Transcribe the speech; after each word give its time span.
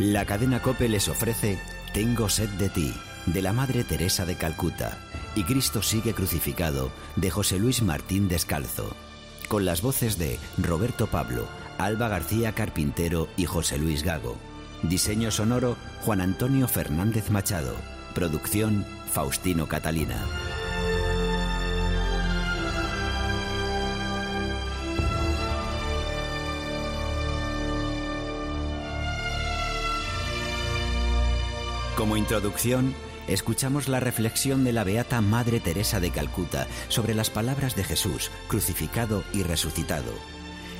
La 0.00 0.24
cadena 0.24 0.62
Cope 0.62 0.88
les 0.88 1.10
ofrece 1.10 1.58
Tengo 1.92 2.30
sed 2.30 2.48
de 2.58 2.70
ti, 2.70 2.94
de 3.26 3.42
la 3.42 3.52
Madre 3.52 3.84
Teresa 3.84 4.24
de 4.24 4.34
Calcuta, 4.34 4.96
y 5.34 5.44
Cristo 5.44 5.82
sigue 5.82 6.14
crucificado, 6.14 6.90
de 7.16 7.30
José 7.30 7.58
Luis 7.58 7.82
Martín 7.82 8.26
Descalzo, 8.26 8.96
con 9.48 9.66
las 9.66 9.82
voces 9.82 10.16
de 10.16 10.38
Roberto 10.56 11.06
Pablo, 11.08 11.46
Alba 11.76 12.08
García 12.08 12.54
Carpintero 12.54 13.28
y 13.36 13.44
José 13.44 13.76
Luis 13.76 14.02
Gago. 14.02 14.38
Diseño 14.82 15.30
sonoro 15.30 15.76
Juan 16.00 16.22
Antonio 16.22 16.66
Fernández 16.66 17.28
Machado. 17.28 17.74
Producción 18.14 18.86
Faustino 19.12 19.68
Catalina. 19.68 20.24
Como 32.00 32.16
introducción, 32.16 32.94
escuchamos 33.28 33.86
la 33.86 34.00
reflexión 34.00 34.64
de 34.64 34.72
la 34.72 34.84
Beata 34.84 35.20
Madre 35.20 35.60
Teresa 35.60 36.00
de 36.00 36.10
Calcuta 36.10 36.66
sobre 36.88 37.12
las 37.12 37.28
palabras 37.28 37.76
de 37.76 37.84
Jesús, 37.84 38.30
crucificado 38.48 39.22
y 39.34 39.42
resucitado. 39.42 40.10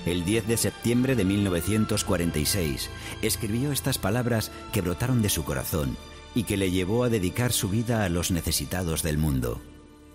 El 0.06 0.24
10 0.24 0.46
de 0.46 0.56
septiembre 0.56 1.16
de 1.16 1.27
1946 1.27 2.88
escribió 3.20 3.70
estas 3.70 3.98
palabras 3.98 4.51
que 4.73 4.80
brotaron 4.80 5.20
de 5.20 5.29
su 5.29 5.45
corazón 5.45 5.95
y 6.34 6.45
que 6.45 6.56
le 6.56 6.70
llevó 6.70 7.05
a 7.05 7.10
dedicar 7.10 7.52
su 7.52 7.68
vida 7.68 8.07
a 8.07 8.09
los 8.09 8.30
necesitados 8.30 9.02
del 9.02 9.18
mundo. 9.18 9.60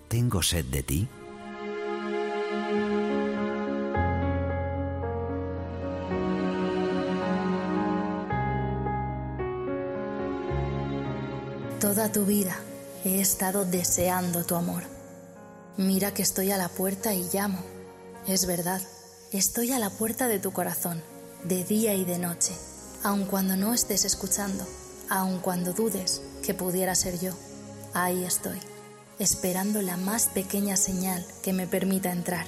¿Tengo 0.07 0.41
sed 0.41 0.65
de 0.65 0.81
ti? 0.81 1.07
Tu 12.13 12.23
vida 12.23 12.55
he 13.03 13.19
estado 13.19 13.65
deseando 13.65 14.45
tu 14.45 14.55
amor. 14.55 14.83
Mira 15.75 16.13
que 16.13 16.21
estoy 16.21 16.51
a 16.51 16.57
la 16.57 16.69
puerta 16.69 17.13
y 17.13 17.27
llamo. 17.33 17.59
Es 18.27 18.45
verdad, 18.45 18.79
estoy 19.31 19.71
a 19.71 19.79
la 19.79 19.89
puerta 19.89 20.27
de 20.27 20.39
tu 20.39 20.53
corazón, 20.53 21.01
de 21.43 21.63
día 21.63 21.95
y 21.95 22.05
de 22.05 22.19
noche, 22.19 22.53
aun 23.03 23.25
cuando 23.25 23.57
no 23.57 23.73
estés 23.73 24.05
escuchando, 24.05 24.65
aun 25.09 25.39
cuando 25.39 25.73
dudes 25.73 26.21
que 26.43 26.53
pudiera 26.53 26.93
ser 26.93 27.19
yo. 27.19 27.33
Ahí 27.93 28.23
estoy, 28.23 28.59
esperando 29.17 29.81
la 29.81 29.97
más 29.97 30.27
pequeña 30.27 30.77
señal 30.77 31.25
que 31.41 31.53
me 31.53 31.67
permita 31.67 32.11
entrar. 32.11 32.45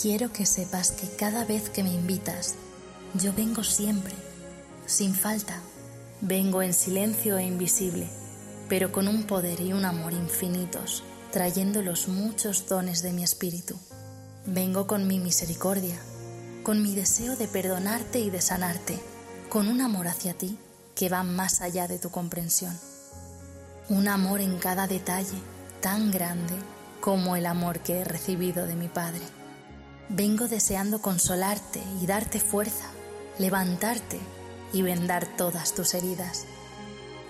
Quiero 0.00 0.32
que 0.32 0.46
sepas 0.46 0.92
que 0.92 1.08
cada 1.08 1.44
vez 1.44 1.68
que 1.68 1.82
me 1.82 1.92
invitas, 1.92 2.54
yo 3.14 3.32
vengo 3.34 3.64
siempre, 3.64 4.14
sin 4.86 5.14
falta. 5.14 5.60
Vengo 6.20 6.62
en 6.62 6.72
silencio 6.72 7.36
e 7.36 7.44
invisible 7.44 8.08
pero 8.68 8.92
con 8.92 9.08
un 9.08 9.24
poder 9.24 9.60
y 9.60 9.72
un 9.72 9.84
amor 9.84 10.12
infinitos, 10.12 11.02
trayendo 11.30 11.82
los 11.82 12.08
muchos 12.08 12.66
dones 12.66 13.02
de 13.02 13.12
mi 13.12 13.22
espíritu. 13.22 13.76
Vengo 14.46 14.86
con 14.86 15.06
mi 15.06 15.18
misericordia, 15.18 15.98
con 16.62 16.82
mi 16.82 16.94
deseo 16.94 17.36
de 17.36 17.48
perdonarte 17.48 18.20
y 18.20 18.30
de 18.30 18.40
sanarte, 18.40 18.98
con 19.48 19.68
un 19.68 19.80
amor 19.80 20.08
hacia 20.08 20.34
ti 20.34 20.58
que 20.94 21.08
va 21.08 21.22
más 21.22 21.60
allá 21.60 21.88
de 21.88 21.98
tu 21.98 22.10
comprensión. 22.10 22.78
Un 23.88 24.08
amor 24.08 24.40
en 24.40 24.58
cada 24.58 24.86
detalle, 24.86 25.36
tan 25.80 26.10
grande 26.10 26.54
como 27.00 27.36
el 27.36 27.46
amor 27.46 27.80
que 27.80 28.00
he 28.00 28.04
recibido 28.04 28.66
de 28.66 28.76
mi 28.76 28.88
Padre. 28.88 29.22
Vengo 30.08 30.48
deseando 30.48 31.02
consolarte 31.02 31.82
y 32.00 32.06
darte 32.06 32.40
fuerza, 32.40 32.86
levantarte 33.38 34.18
y 34.72 34.82
vendar 34.82 35.26
todas 35.36 35.74
tus 35.74 35.94
heridas. 35.94 36.44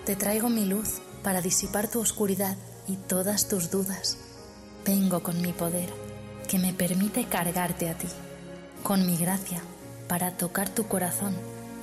Te 0.05 0.15
traigo 0.15 0.49
mi 0.49 0.65
luz 0.65 1.01
para 1.25 1.41
disipar 1.41 1.87
tu 1.87 2.01
oscuridad 2.01 2.55
y 2.87 2.97
todas 2.97 3.47
tus 3.47 3.71
dudas. 3.71 4.17
Vengo 4.85 5.23
con 5.23 5.41
mi 5.41 5.53
poder, 5.53 5.89
que 6.47 6.59
me 6.59 6.71
permite 6.71 7.25
cargarte 7.25 7.89
a 7.89 7.97
ti, 7.97 8.07
con 8.83 9.07
mi 9.07 9.17
gracia, 9.17 9.59
para 10.07 10.37
tocar 10.37 10.69
tu 10.69 10.87
corazón 10.87 11.33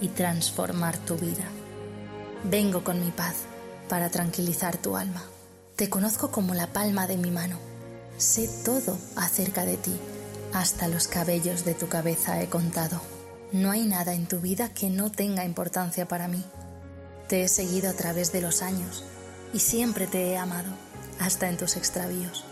y 0.01 0.07
transformar 0.07 0.97
tu 0.97 1.17
vida. 1.17 1.45
Vengo 2.45 2.85
con 2.85 3.05
mi 3.05 3.11
paz, 3.11 3.35
para 3.89 4.11
tranquilizar 4.11 4.77
tu 4.77 4.97
alma. 4.97 5.25
Te 5.75 5.91
conozco 5.91 6.31
como 6.31 6.55
la 6.55 6.69
palma 6.69 7.09
de 7.09 7.17
mi 7.17 7.33
mano. 7.33 7.59
Sé 8.19 8.49
todo 8.65 8.97
acerca 9.17 9.65
de 9.65 9.77
ti, 9.77 9.99
hasta 10.53 10.87
los 10.87 11.09
cabellos 11.09 11.65
de 11.65 11.75
tu 11.75 11.89
cabeza 11.89 12.41
he 12.41 12.49
contado. 12.49 13.01
No 13.51 13.73
hay 13.73 13.87
nada 13.87 14.15
en 14.15 14.29
tu 14.29 14.39
vida 14.39 14.73
que 14.73 14.89
no 14.89 15.11
tenga 15.11 15.45
importancia 15.45 16.07
para 16.07 16.29
mí. 16.29 16.45
Te 17.27 17.43
he 17.43 17.49
seguido 17.49 17.91
a 17.91 17.95
través 17.95 18.31
de 18.31 18.41
los 18.41 18.63
años 18.63 19.03
y 19.53 19.59
siempre 19.59 20.07
te 20.07 20.31
he 20.31 20.39
amado, 20.39 20.71
hasta 21.21 21.49
en 21.49 21.57
tus 21.57 21.77
extravíos. 21.77 22.45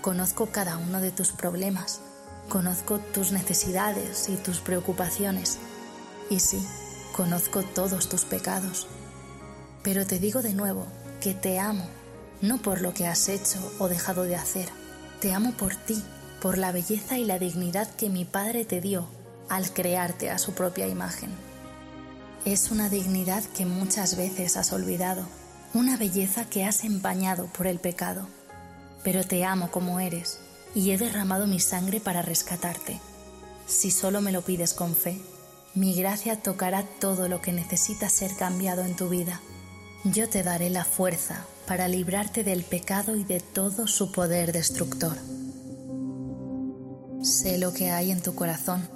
Conozco 0.00 0.46
cada 0.46 0.76
uno 0.76 1.00
de 1.00 1.10
tus 1.10 1.32
problemas, 1.32 2.00
conozco 2.48 2.98
tus 2.98 3.32
necesidades 3.32 4.28
y 4.28 4.36
tus 4.36 4.60
preocupaciones, 4.60 5.58
y 6.30 6.40
sí, 6.40 6.64
conozco 7.16 7.62
todos 7.62 8.08
tus 8.08 8.24
pecados. 8.24 8.86
Pero 9.82 10.06
te 10.06 10.18
digo 10.18 10.42
de 10.42 10.54
nuevo 10.54 10.86
que 11.20 11.34
te 11.34 11.58
amo, 11.58 11.86
no 12.40 12.58
por 12.58 12.80
lo 12.80 12.94
que 12.94 13.06
has 13.06 13.28
hecho 13.28 13.58
o 13.78 13.88
dejado 13.88 14.24
de 14.24 14.36
hacer, 14.36 14.68
te 15.20 15.32
amo 15.32 15.52
por 15.52 15.74
ti, 15.74 16.02
por 16.40 16.58
la 16.58 16.72
belleza 16.72 17.18
y 17.18 17.24
la 17.24 17.38
dignidad 17.38 17.88
que 17.96 18.10
mi 18.10 18.24
Padre 18.24 18.64
te 18.64 18.80
dio 18.80 19.06
al 19.48 19.72
crearte 19.72 20.30
a 20.30 20.38
su 20.38 20.52
propia 20.52 20.86
imagen. 20.86 21.30
Es 22.44 22.70
una 22.70 22.88
dignidad 22.88 23.42
que 23.56 23.66
muchas 23.66 24.16
veces 24.16 24.56
has 24.56 24.72
olvidado 24.72 25.26
una 25.74 25.96
belleza 25.96 26.44
que 26.44 26.64
has 26.64 26.84
empañado 26.84 27.46
por 27.46 27.66
el 27.66 27.78
pecado. 27.78 28.28
Pero 29.04 29.24
te 29.24 29.44
amo 29.44 29.70
como 29.70 30.00
eres 30.00 30.38
y 30.74 30.90
he 30.90 30.98
derramado 30.98 31.46
mi 31.46 31.60
sangre 31.60 32.00
para 32.00 32.22
rescatarte. 32.22 33.00
Si 33.66 33.90
solo 33.90 34.20
me 34.20 34.32
lo 34.32 34.42
pides 34.42 34.74
con 34.74 34.94
fe, 34.94 35.20
mi 35.74 35.94
gracia 35.94 36.40
tocará 36.40 36.82
todo 36.82 37.28
lo 37.28 37.40
que 37.40 37.52
necesita 37.52 38.08
ser 38.08 38.34
cambiado 38.34 38.82
en 38.82 38.96
tu 38.96 39.08
vida. 39.08 39.40
Yo 40.04 40.28
te 40.28 40.42
daré 40.42 40.70
la 40.70 40.84
fuerza 40.84 41.44
para 41.66 41.86
librarte 41.86 42.44
del 42.44 42.64
pecado 42.64 43.14
y 43.16 43.24
de 43.24 43.40
todo 43.40 43.86
su 43.86 44.10
poder 44.10 44.52
destructor. 44.52 45.16
Sé 47.22 47.58
lo 47.58 47.74
que 47.74 47.90
hay 47.90 48.10
en 48.10 48.22
tu 48.22 48.34
corazón, 48.34 48.88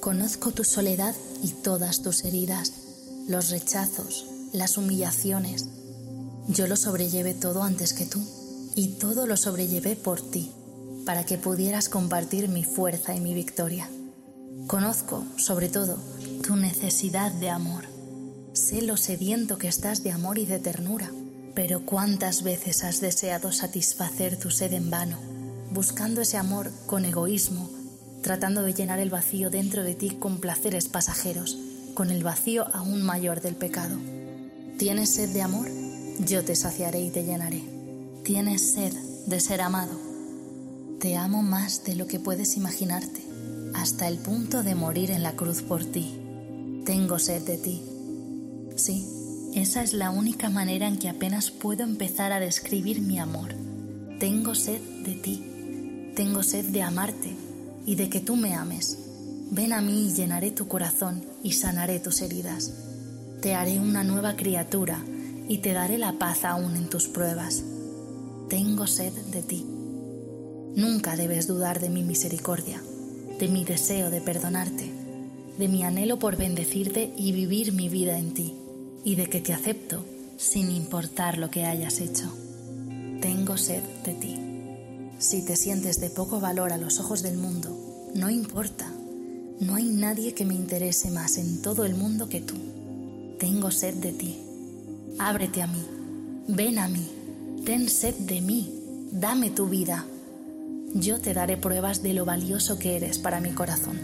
conozco 0.00 0.50
tu 0.50 0.64
soledad 0.64 1.14
y 1.42 1.50
todas 1.50 2.02
tus 2.02 2.24
heridas, 2.24 2.72
los 3.28 3.50
rechazos, 3.50 4.26
las 4.52 4.76
humillaciones, 4.76 5.68
yo 6.48 6.66
lo 6.66 6.76
sobrellevé 6.76 7.34
todo 7.34 7.62
antes 7.62 7.92
que 7.92 8.06
tú 8.06 8.22
y 8.74 8.98
todo 8.98 9.26
lo 9.26 9.36
sobrellevé 9.36 9.96
por 9.96 10.20
ti, 10.20 10.52
para 11.04 11.24
que 11.24 11.38
pudieras 11.38 11.88
compartir 11.88 12.48
mi 12.48 12.62
fuerza 12.62 13.14
y 13.14 13.20
mi 13.20 13.34
victoria. 13.34 13.88
Conozco, 14.66 15.24
sobre 15.36 15.68
todo, 15.68 15.96
tu 16.46 16.56
necesidad 16.56 17.32
de 17.32 17.50
amor. 17.50 17.84
Sé 18.52 18.82
lo 18.82 18.96
sediento 18.96 19.58
que 19.58 19.68
estás 19.68 20.02
de 20.02 20.12
amor 20.12 20.38
y 20.38 20.46
de 20.46 20.58
ternura, 20.58 21.10
pero 21.54 21.84
cuántas 21.86 22.42
veces 22.42 22.84
has 22.84 23.00
deseado 23.00 23.50
satisfacer 23.50 24.38
tu 24.38 24.50
sed 24.50 24.72
en 24.72 24.90
vano, 24.90 25.18
buscando 25.72 26.20
ese 26.20 26.36
amor 26.36 26.70
con 26.86 27.04
egoísmo, 27.04 27.70
tratando 28.22 28.62
de 28.62 28.74
llenar 28.74 28.98
el 28.98 29.10
vacío 29.10 29.50
dentro 29.50 29.82
de 29.82 29.94
ti 29.94 30.10
con 30.10 30.38
placeres 30.38 30.88
pasajeros, 30.88 31.56
con 31.94 32.10
el 32.10 32.22
vacío 32.22 32.66
aún 32.74 33.02
mayor 33.02 33.40
del 33.40 33.56
pecado. 33.56 33.96
¿Tienes 34.78 35.14
sed 35.14 35.30
de 35.30 35.42
amor? 35.42 35.85
Yo 36.24 36.44
te 36.44 36.56
saciaré 36.56 37.00
y 37.00 37.10
te 37.10 37.24
llenaré. 37.24 37.62
Tienes 38.24 38.72
sed 38.72 38.92
de 39.26 39.40
ser 39.40 39.60
amado. 39.60 39.92
Te 41.00 41.16
amo 41.16 41.42
más 41.42 41.84
de 41.84 41.94
lo 41.94 42.06
que 42.06 42.18
puedes 42.18 42.56
imaginarte, 42.56 43.22
hasta 43.74 44.08
el 44.08 44.18
punto 44.18 44.62
de 44.62 44.74
morir 44.74 45.10
en 45.10 45.22
la 45.22 45.32
cruz 45.32 45.62
por 45.62 45.84
ti. 45.84 46.18
Tengo 46.84 47.18
sed 47.18 47.42
de 47.42 47.58
ti. 47.58 47.82
Sí, 48.76 49.06
esa 49.54 49.82
es 49.82 49.92
la 49.92 50.10
única 50.10 50.48
manera 50.48 50.88
en 50.88 50.98
que 50.98 51.08
apenas 51.08 51.50
puedo 51.50 51.84
empezar 51.84 52.32
a 52.32 52.40
describir 52.40 53.00
mi 53.00 53.18
amor. 53.18 53.54
Tengo 54.18 54.54
sed 54.54 54.80
de 55.04 55.14
ti. 55.14 56.12
Tengo 56.16 56.42
sed 56.42 56.64
de 56.66 56.82
amarte 56.82 57.36
y 57.84 57.94
de 57.96 58.08
que 58.08 58.20
tú 58.20 58.36
me 58.36 58.54
ames. 58.54 58.98
Ven 59.50 59.72
a 59.72 59.82
mí 59.82 60.08
y 60.08 60.14
llenaré 60.14 60.50
tu 60.50 60.66
corazón 60.66 61.24
y 61.42 61.52
sanaré 61.52 62.00
tus 62.00 62.22
heridas. 62.22 62.72
Te 63.42 63.54
haré 63.54 63.78
una 63.78 64.02
nueva 64.02 64.34
criatura 64.34 65.04
y 65.48 65.58
te 65.58 65.72
daré 65.72 65.98
la 65.98 66.12
paz 66.12 66.44
aún 66.44 66.76
en 66.76 66.88
tus 66.88 67.08
pruebas. 67.08 67.62
Tengo 68.48 68.86
sed 68.86 69.12
de 69.12 69.42
ti. 69.42 69.66
Nunca 70.76 71.16
debes 71.16 71.46
dudar 71.46 71.80
de 71.80 71.88
mi 71.88 72.02
misericordia, 72.02 72.82
de 73.38 73.48
mi 73.48 73.64
deseo 73.64 74.10
de 74.10 74.20
perdonarte, 74.20 74.90
de 75.58 75.68
mi 75.68 75.82
anhelo 75.84 76.18
por 76.18 76.36
bendecirte 76.36 77.12
y 77.16 77.32
vivir 77.32 77.72
mi 77.72 77.88
vida 77.88 78.18
en 78.18 78.34
ti, 78.34 78.54
y 79.04 79.14
de 79.14 79.26
que 79.26 79.40
te 79.40 79.52
acepto 79.52 80.04
sin 80.36 80.70
importar 80.70 81.38
lo 81.38 81.50
que 81.50 81.64
hayas 81.64 82.00
hecho. 82.00 82.30
Tengo 83.20 83.56
sed 83.56 83.82
de 84.04 84.14
ti. 84.14 84.36
Si 85.18 85.44
te 85.44 85.56
sientes 85.56 85.98
de 85.98 86.10
poco 86.10 86.40
valor 86.40 86.72
a 86.72 86.76
los 86.76 87.00
ojos 87.00 87.22
del 87.22 87.38
mundo, 87.38 88.10
no 88.14 88.28
importa. 88.28 88.92
No 89.60 89.74
hay 89.74 89.84
nadie 89.84 90.34
que 90.34 90.44
me 90.44 90.54
interese 90.54 91.10
más 91.10 91.38
en 91.38 91.62
todo 91.62 91.84
el 91.84 91.94
mundo 91.94 92.28
que 92.28 92.40
tú. 92.40 92.54
tengo 93.38 93.70
sed 93.70 93.94
de 93.94 94.12
ti. 94.12 94.45
Ábrete 95.18 95.62
a 95.62 95.66
mí, 95.66 95.82
ven 96.46 96.78
a 96.78 96.88
mí, 96.88 97.08
ten 97.64 97.88
sed 97.88 98.14
de 98.16 98.42
mí, 98.42 99.08
dame 99.12 99.50
tu 99.50 99.66
vida. 99.66 100.04
Yo 100.92 101.20
te 101.20 101.32
daré 101.32 101.56
pruebas 101.56 102.02
de 102.02 102.12
lo 102.12 102.26
valioso 102.26 102.78
que 102.78 102.96
eres 102.96 103.18
para 103.18 103.40
mi 103.40 103.50
corazón. 103.50 103.98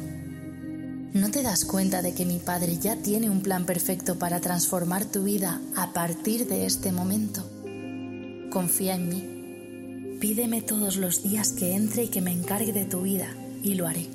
¿No 1.12 1.30
te 1.30 1.42
das 1.42 1.66
cuenta 1.66 2.00
de 2.00 2.14
que 2.14 2.24
mi 2.24 2.38
Padre 2.38 2.78
ya 2.78 2.96
tiene 2.96 3.28
un 3.28 3.42
plan 3.42 3.66
perfecto 3.66 4.18
para 4.18 4.40
transformar 4.40 5.04
tu 5.04 5.24
vida 5.24 5.60
a 5.76 5.92
partir 5.92 6.48
de 6.48 6.64
este 6.64 6.92
momento? 6.92 7.42
Confía 8.50 8.94
en 8.94 9.08
mí. 9.10 10.18
Pídeme 10.18 10.62
todos 10.62 10.96
los 10.96 11.22
días 11.22 11.52
que 11.52 11.74
entre 11.74 12.04
y 12.04 12.08
que 12.08 12.22
me 12.22 12.32
encargue 12.32 12.72
de 12.72 12.86
tu 12.86 13.02
vida, 13.02 13.28
y 13.62 13.74
lo 13.74 13.86
haré. 13.86 14.06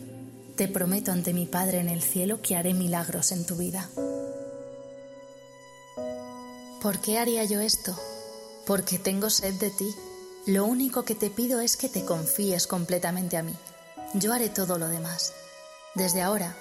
Te 0.55 0.67
prometo 0.67 1.11
ante 1.11 1.33
mi 1.33 1.45
Padre 1.45 1.79
en 1.79 1.89
el 1.89 2.01
cielo 2.01 2.41
que 2.41 2.55
haré 2.55 2.73
milagros 2.73 3.31
en 3.31 3.45
tu 3.45 3.55
vida. 3.55 3.87
¿Por 6.81 6.99
qué 6.99 7.17
haría 7.17 7.43
yo 7.43 7.59
esto? 7.59 7.97
Porque 8.65 8.99
tengo 8.99 9.29
sed 9.29 9.55
de 9.55 9.71
ti. 9.71 9.95
Lo 10.45 10.65
único 10.65 11.03
que 11.03 11.15
te 11.15 11.31
pido 11.31 11.59
es 11.59 11.75
que 11.75 11.89
te 11.89 12.05
confíes 12.05 12.67
completamente 12.67 13.35
a 13.35 13.43
mí. 13.43 13.55
Yo 14.13 14.31
haré 14.31 14.49
todo 14.49 14.77
lo 14.77 14.87
demás. 14.87 15.33
Desde 15.95 16.21
ahora, 16.21 16.55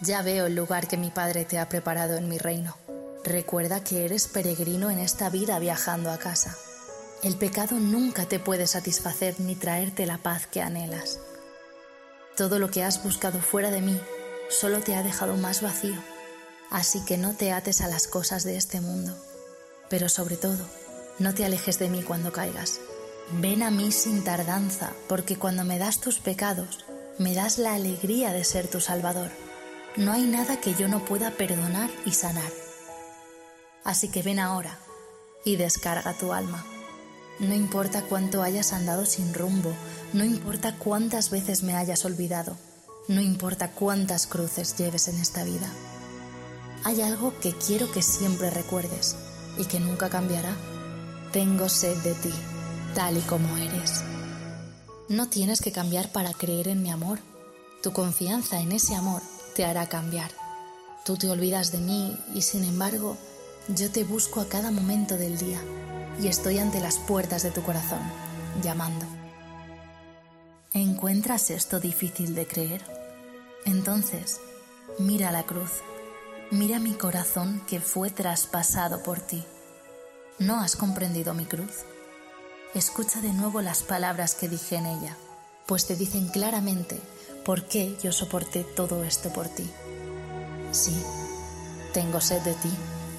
ya 0.00 0.22
veo 0.22 0.46
el 0.46 0.54
lugar 0.54 0.88
que 0.88 0.96
mi 0.96 1.10
Padre 1.10 1.44
te 1.44 1.58
ha 1.58 1.68
preparado 1.68 2.16
en 2.16 2.28
mi 2.28 2.38
reino. 2.38 2.76
Recuerda 3.24 3.84
que 3.84 4.06
eres 4.06 4.26
peregrino 4.26 4.90
en 4.90 4.98
esta 4.98 5.28
vida 5.28 5.58
viajando 5.58 6.10
a 6.10 6.18
casa. 6.18 6.56
El 7.22 7.36
pecado 7.36 7.76
nunca 7.78 8.24
te 8.24 8.38
puede 8.38 8.66
satisfacer 8.66 9.38
ni 9.38 9.54
traerte 9.54 10.06
la 10.06 10.18
paz 10.18 10.46
que 10.46 10.62
anhelas. 10.62 11.18
Todo 12.36 12.58
lo 12.58 12.70
que 12.70 12.84
has 12.84 13.02
buscado 13.02 13.40
fuera 13.40 13.70
de 13.70 13.82
mí 13.82 14.00
solo 14.48 14.80
te 14.80 14.94
ha 14.94 15.02
dejado 15.02 15.36
más 15.36 15.60
vacío, 15.60 16.00
así 16.70 17.04
que 17.04 17.18
no 17.18 17.34
te 17.34 17.52
ates 17.52 17.82
a 17.82 17.88
las 17.88 18.06
cosas 18.06 18.44
de 18.44 18.56
este 18.56 18.80
mundo, 18.80 19.14
pero 19.88 20.08
sobre 20.08 20.36
todo, 20.36 20.66
no 21.18 21.34
te 21.34 21.44
alejes 21.44 21.78
de 21.78 21.88
mí 21.88 22.02
cuando 22.02 22.32
caigas. 22.32 22.80
Ven 23.40 23.62
a 23.62 23.70
mí 23.70 23.92
sin 23.92 24.24
tardanza, 24.24 24.92
porque 25.08 25.36
cuando 25.36 25.64
me 25.64 25.78
das 25.78 26.00
tus 26.00 26.18
pecados, 26.18 26.78
me 27.18 27.34
das 27.34 27.58
la 27.58 27.74
alegría 27.74 28.32
de 28.32 28.44
ser 28.44 28.68
tu 28.68 28.80
Salvador. 28.80 29.30
No 29.96 30.12
hay 30.12 30.22
nada 30.22 30.60
que 30.60 30.74
yo 30.74 30.88
no 30.88 31.04
pueda 31.04 31.32
perdonar 31.32 31.90
y 32.04 32.12
sanar. 32.12 32.52
Así 33.84 34.08
que 34.08 34.22
ven 34.22 34.38
ahora 34.38 34.78
y 35.44 35.56
descarga 35.56 36.14
tu 36.14 36.32
alma. 36.32 36.64
No 37.40 37.54
importa 37.54 38.02
cuánto 38.02 38.42
hayas 38.42 38.72
andado 38.72 39.06
sin 39.06 39.34
rumbo, 39.34 39.72
no 40.12 40.24
importa 40.24 40.76
cuántas 40.76 41.30
veces 41.30 41.62
me 41.62 41.74
hayas 41.74 42.04
olvidado, 42.04 42.56
no 43.06 43.20
importa 43.20 43.70
cuántas 43.70 44.26
cruces 44.26 44.76
lleves 44.76 45.08
en 45.08 45.18
esta 45.18 45.44
vida. 45.44 45.68
Hay 46.84 47.02
algo 47.02 47.38
que 47.40 47.52
quiero 47.52 47.90
que 47.90 48.02
siempre 48.02 48.50
recuerdes 48.50 49.16
y 49.58 49.64
que 49.64 49.80
nunca 49.80 50.08
cambiará. 50.08 50.54
Tengo 51.32 51.68
sed 51.68 51.96
de 51.98 52.14
ti, 52.14 52.32
tal 52.94 53.16
y 53.16 53.20
como 53.20 53.56
eres. 53.56 54.02
No 55.08 55.28
tienes 55.28 55.60
que 55.60 55.72
cambiar 55.72 56.10
para 56.12 56.32
creer 56.32 56.68
en 56.68 56.82
mi 56.82 56.90
amor. 56.90 57.18
Tu 57.82 57.92
confianza 57.92 58.60
en 58.60 58.72
ese 58.72 58.94
amor 58.94 59.22
te 59.54 59.64
hará 59.64 59.88
cambiar. 59.88 60.30
Tú 61.04 61.16
te 61.16 61.28
olvidas 61.28 61.72
de 61.72 61.78
mí 61.78 62.16
y 62.34 62.42
sin 62.42 62.64
embargo 62.64 63.16
yo 63.68 63.90
te 63.90 64.04
busco 64.04 64.40
a 64.40 64.48
cada 64.48 64.70
momento 64.70 65.16
del 65.16 65.36
día 65.38 65.60
y 66.22 66.28
estoy 66.28 66.58
ante 66.58 66.80
las 66.80 66.98
puertas 66.98 67.42
de 67.42 67.50
tu 67.50 67.62
corazón, 67.62 68.00
llamando. 68.62 69.06
¿Encuentras 70.72 71.50
esto 71.50 71.80
difícil 71.80 72.34
de 72.34 72.46
creer? 72.46 72.82
Entonces, 73.64 74.40
mira 74.98 75.30
la 75.32 75.44
cruz, 75.44 75.70
mira 76.50 76.78
mi 76.78 76.94
corazón 76.94 77.62
que 77.66 77.80
fue 77.80 78.10
traspasado 78.10 79.02
por 79.02 79.20
ti. 79.20 79.44
¿No 80.38 80.60
has 80.60 80.76
comprendido 80.76 81.34
mi 81.34 81.44
cruz? 81.44 81.84
Escucha 82.74 83.20
de 83.20 83.32
nuevo 83.32 83.60
las 83.60 83.82
palabras 83.82 84.34
que 84.34 84.48
dije 84.48 84.76
en 84.76 84.86
ella, 84.86 85.16
pues 85.66 85.86
te 85.86 85.96
dicen 85.96 86.28
claramente 86.28 86.98
por 87.44 87.64
qué 87.64 87.96
yo 88.02 88.12
soporté 88.12 88.64
todo 88.64 89.04
esto 89.04 89.30
por 89.30 89.48
ti. 89.48 89.68
Sí, 90.72 91.02
tengo 91.92 92.20
sed 92.20 92.42
de 92.42 92.54
ti 92.54 92.70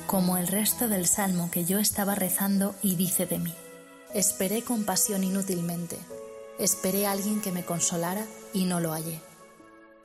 como 0.07 0.37
el 0.37 0.47
resto 0.47 0.87
del 0.87 1.05
salmo 1.05 1.51
que 1.51 1.65
yo 1.65 1.77
estaba 1.77 2.15
rezando 2.15 2.73
y 2.81 2.95
dice 2.95 3.27
de 3.27 3.37
mí. 3.37 3.53
Esperé 4.15 4.63
compasión 4.63 5.23
inútilmente, 5.23 5.99
esperé 6.57 7.05
a 7.05 7.11
alguien 7.11 7.41
que 7.41 7.51
me 7.51 7.63
consolara 7.63 8.25
y 8.53 8.65
no 8.65 8.79
lo 8.79 8.91
hallé. 8.91 9.21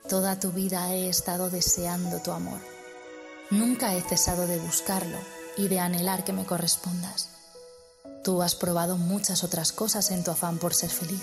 Toda 0.07 0.39
tu 0.39 0.53
vida 0.53 0.93
he 0.93 1.09
estado 1.09 1.49
deseando 1.49 2.21
tu 2.21 2.33
amor. 2.33 2.74
Nunca 3.51 3.95
he 3.95 4.01
cesado 4.03 4.47
de 4.47 4.59
buscarlo 4.59 5.19
y 5.57 5.69
de 5.69 5.81
anhelar 5.81 6.25
que 6.25 6.33
me 6.33 6.45
correspondas. 6.45 7.31
Tú 8.23 8.43
has 8.43 8.55
probado 8.55 8.97
muchas 8.97 9.45
otras 9.45 9.73
cosas 9.73 10.11
en 10.11 10.25
tu 10.25 10.31
afán 10.31 10.59
por 10.59 10.75
ser 10.75 10.91
feliz. 10.91 11.23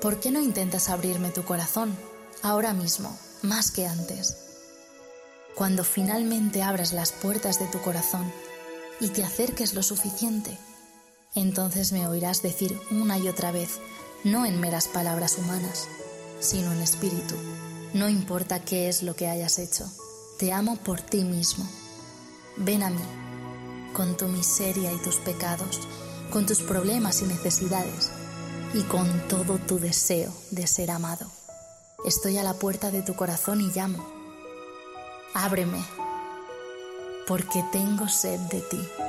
¿Por 0.00 0.20
qué 0.20 0.30
no 0.30 0.40
intentas 0.40 0.88
abrirme 0.88 1.30
tu 1.30 1.44
corazón, 1.44 1.96
ahora 2.42 2.72
mismo, 2.72 3.16
más 3.42 3.70
que 3.70 3.86
antes? 3.86 4.48
cuando 5.58 5.82
finalmente 5.82 6.62
abras 6.62 6.92
las 6.92 7.10
puertas 7.10 7.58
de 7.58 7.66
tu 7.66 7.80
corazón 7.80 8.32
y 9.00 9.08
te 9.08 9.24
acerques 9.24 9.74
lo 9.74 9.82
suficiente, 9.82 10.56
entonces 11.34 11.90
me 11.90 12.06
oirás 12.06 12.42
decir 12.42 12.80
una 12.92 13.18
y 13.18 13.28
otra 13.28 13.50
vez, 13.50 13.80
no 14.22 14.46
en 14.46 14.60
meras 14.60 14.86
palabras 14.86 15.36
humanas, 15.36 15.88
sino 16.38 16.72
en 16.72 16.80
espíritu, 16.80 17.34
no 17.92 18.08
importa 18.08 18.60
qué 18.60 18.88
es 18.88 19.02
lo 19.02 19.16
que 19.16 19.26
hayas 19.26 19.58
hecho, 19.58 19.90
te 20.38 20.52
amo 20.52 20.76
por 20.76 21.00
ti 21.00 21.24
mismo. 21.24 21.68
Ven 22.56 22.82
a 22.82 22.90
mí, 22.90 23.02
con 23.92 24.16
tu 24.16 24.26
miseria 24.28 24.92
y 24.92 24.96
tus 24.98 25.16
pecados, 25.16 25.80
con 26.30 26.46
tus 26.46 26.60
problemas 26.60 27.22
y 27.22 27.26
necesidades, 27.26 28.10
y 28.74 28.82
con 28.82 29.06
todo 29.28 29.58
tu 29.58 29.78
deseo 29.78 30.32
de 30.50 30.66
ser 30.66 30.90
amado. 30.90 31.30
Estoy 32.04 32.38
a 32.38 32.42
la 32.42 32.54
puerta 32.54 32.90
de 32.90 33.02
tu 33.02 33.14
corazón 33.14 33.60
y 33.60 33.70
llamo 33.70 34.18
ábreme, 35.34 35.84
porque 37.26 37.62
tengo 37.70 38.08
sed 38.08 38.38
de 38.50 38.60
ti. 38.60 39.07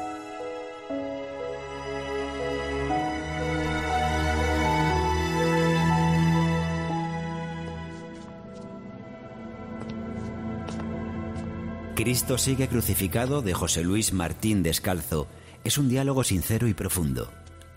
Cristo 11.99 12.37
sigue 12.37 12.69
crucificado 12.69 13.41
de 13.41 13.53
José 13.53 13.83
Luis 13.83 14.13
Martín 14.13 14.63
Descalzo 14.63 15.27
es 15.65 15.77
un 15.77 15.89
diálogo 15.89 16.23
sincero 16.23 16.69
y 16.69 16.73
profundo. 16.73 17.29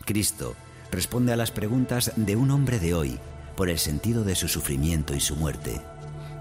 Cristo 0.04 0.54
responde 0.92 1.32
a 1.32 1.36
las 1.36 1.50
preguntas 1.50 2.12
de 2.14 2.36
un 2.36 2.52
hombre 2.52 2.78
de 2.78 2.94
hoy 2.94 3.18
por 3.56 3.68
el 3.68 3.80
sentido 3.80 4.22
de 4.22 4.36
su 4.36 4.46
sufrimiento 4.46 5.16
y 5.16 5.20
su 5.20 5.34
muerte 5.34 5.80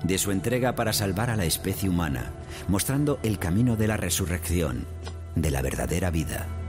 de 0.03 0.19
su 0.19 0.29
entrega 0.29 0.75
para 0.75 0.93
salvar 0.93 1.31
a 1.31 1.35
la 1.35 1.45
especie 1.45 1.89
humana, 1.89 2.31
mostrando 2.67 3.19
el 3.23 3.39
camino 3.39 3.75
de 3.75 3.87
la 3.87 3.97
resurrección, 3.97 4.85
de 5.35 5.49
la 5.49 5.63
verdadera 5.63 6.11
vida. 6.11 6.60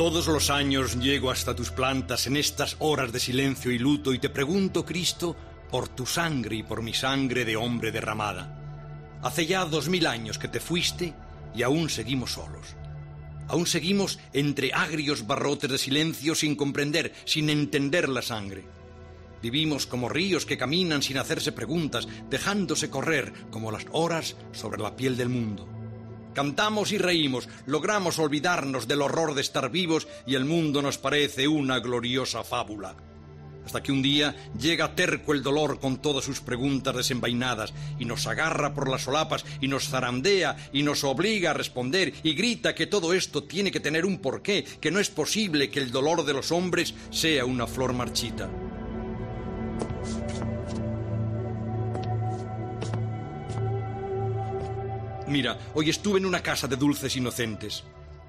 Todos 0.00 0.28
los 0.28 0.48
años 0.48 0.96
llego 0.96 1.30
hasta 1.30 1.54
tus 1.54 1.70
plantas 1.70 2.26
en 2.26 2.38
estas 2.38 2.74
horas 2.78 3.12
de 3.12 3.20
silencio 3.20 3.70
y 3.70 3.78
luto 3.78 4.14
y 4.14 4.18
te 4.18 4.30
pregunto, 4.30 4.86
Cristo, 4.86 5.36
por 5.70 5.88
tu 5.88 6.06
sangre 6.06 6.56
y 6.56 6.62
por 6.62 6.80
mi 6.80 6.94
sangre 6.94 7.44
de 7.44 7.54
hombre 7.56 7.92
derramada. 7.92 9.18
Hace 9.20 9.44
ya 9.44 9.66
dos 9.66 9.90
mil 9.90 10.06
años 10.06 10.38
que 10.38 10.48
te 10.48 10.58
fuiste 10.58 11.12
y 11.54 11.62
aún 11.64 11.90
seguimos 11.90 12.32
solos. 12.32 12.76
Aún 13.46 13.66
seguimos 13.66 14.18
entre 14.32 14.72
agrios 14.72 15.26
barrotes 15.26 15.70
de 15.70 15.76
silencio 15.76 16.34
sin 16.34 16.56
comprender, 16.56 17.12
sin 17.26 17.50
entender 17.50 18.08
la 18.08 18.22
sangre. 18.22 18.64
Vivimos 19.42 19.84
como 19.86 20.08
ríos 20.08 20.46
que 20.46 20.56
caminan 20.56 21.02
sin 21.02 21.18
hacerse 21.18 21.52
preguntas, 21.52 22.08
dejándose 22.30 22.88
correr 22.88 23.34
como 23.50 23.70
las 23.70 23.84
horas 23.92 24.34
sobre 24.52 24.80
la 24.80 24.96
piel 24.96 25.18
del 25.18 25.28
mundo. 25.28 25.79
Cantamos 26.34 26.92
y 26.92 26.98
reímos, 26.98 27.48
logramos 27.66 28.18
olvidarnos 28.18 28.86
del 28.86 29.02
horror 29.02 29.34
de 29.34 29.40
estar 29.40 29.70
vivos 29.70 30.06
y 30.26 30.34
el 30.34 30.44
mundo 30.44 30.82
nos 30.82 30.98
parece 30.98 31.48
una 31.48 31.80
gloriosa 31.80 32.44
fábula 32.44 32.96
hasta 33.64 33.82
que 33.82 33.92
un 33.92 34.02
día 34.02 34.34
llega 34.58 34.96
terco 34.96 35.32
el 35.32 35.44
dolor 35.44 35.78
con 35.78 35.98
todas 36.02 36.24
sus 36.24 36.40
preguntas 36.40 36.96
desenvainadas 36.96 37.72
y 38.00 38.04
nos 38.04 38.26
agarra 38.26 38.74
por 38.74 38.88
las 38.88 39.02
solapas 39.02 39.44
y 39.60 39.68
nos 39.68 39.88
zarandea 39.88 40.56
y 40.72 40.82
nos 40.82 41.04
obliga 41.04 41.50
a 41.50 41.54
responder 41.54 42.12
y 42.24 42.34
grita 42.34 42.74
que 42.74 42.88
todo 42.88 43.12
esto 43.12 43.44
tiene 43.44 43.70
que 43.70 43.78
tener 43.78 44.04
un 44.06 44.18
porqué, 44.18 44.64
que 44.80 44.90
no 44.90 44.98
es 44.98 45.10
posible 45.10 45.70
que 45.70 45.78
el 45.78 45.92
dolor 45.92 46.24
de 46.24 46.32
los 46.32 46.50
hombres 46.50 46.94
sea 47.10 47.44
una 47.44 47.66
flor 47.66 47.92
marchita. 47.92 48.50
Mira, 55.30 55.56
hoy 55.74 55.88
estuve 55.88 56.18
en 56.18 56.26
una 56.26 56.42
casa 56.42 56.66
de 56.66 56.74
dulces 56.74 57.14
inocentes. 57.14 57.84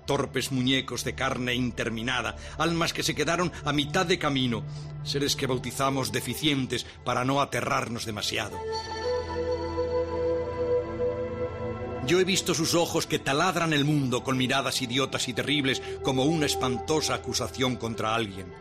torpes 0.06 0.52
muñecos 0.52 1.04
de 1.04 1.16
carne 1.16 1.56
interminada, 1.56 2.36
almas 2.58 2.94
que 2.94 3.02
se 3.02 3.16
quedaron 3.16 3.52
a 3.64 3.72
mitad 3.72 4.06
de 4.06 4.20
camino, 4.20 4.64
seres 5.04 5.36
que 5.36 5.48
bautizamos 5.48 6.12
deficientes 6.12 6.86
para 7.04 7.24
no 7.24 7.42
aterrarnos 7.42 8.06
demasiado. 8.06 8.60
Yo 12.06 12.20
he 12.20 12.24
visto 12.24 12.54
sus 12.54 12.76
ojos 12.76 13.08
que 13.08 13.20
taladran 13.20 13.74
el 13.74 13.86
mundo 13.86 14.24
con 14.24 14.38
miradas 14.38 14.82
idiotas 14.82 15.28
y 15.28 15.34
terribles 15.34 15.82
como 16.04 16.26
una 16.26 16.46
espantosa 16.46 17.16
acusación 17.16 17.78
contra 17.78 18.14
alguien. 18.14 18.61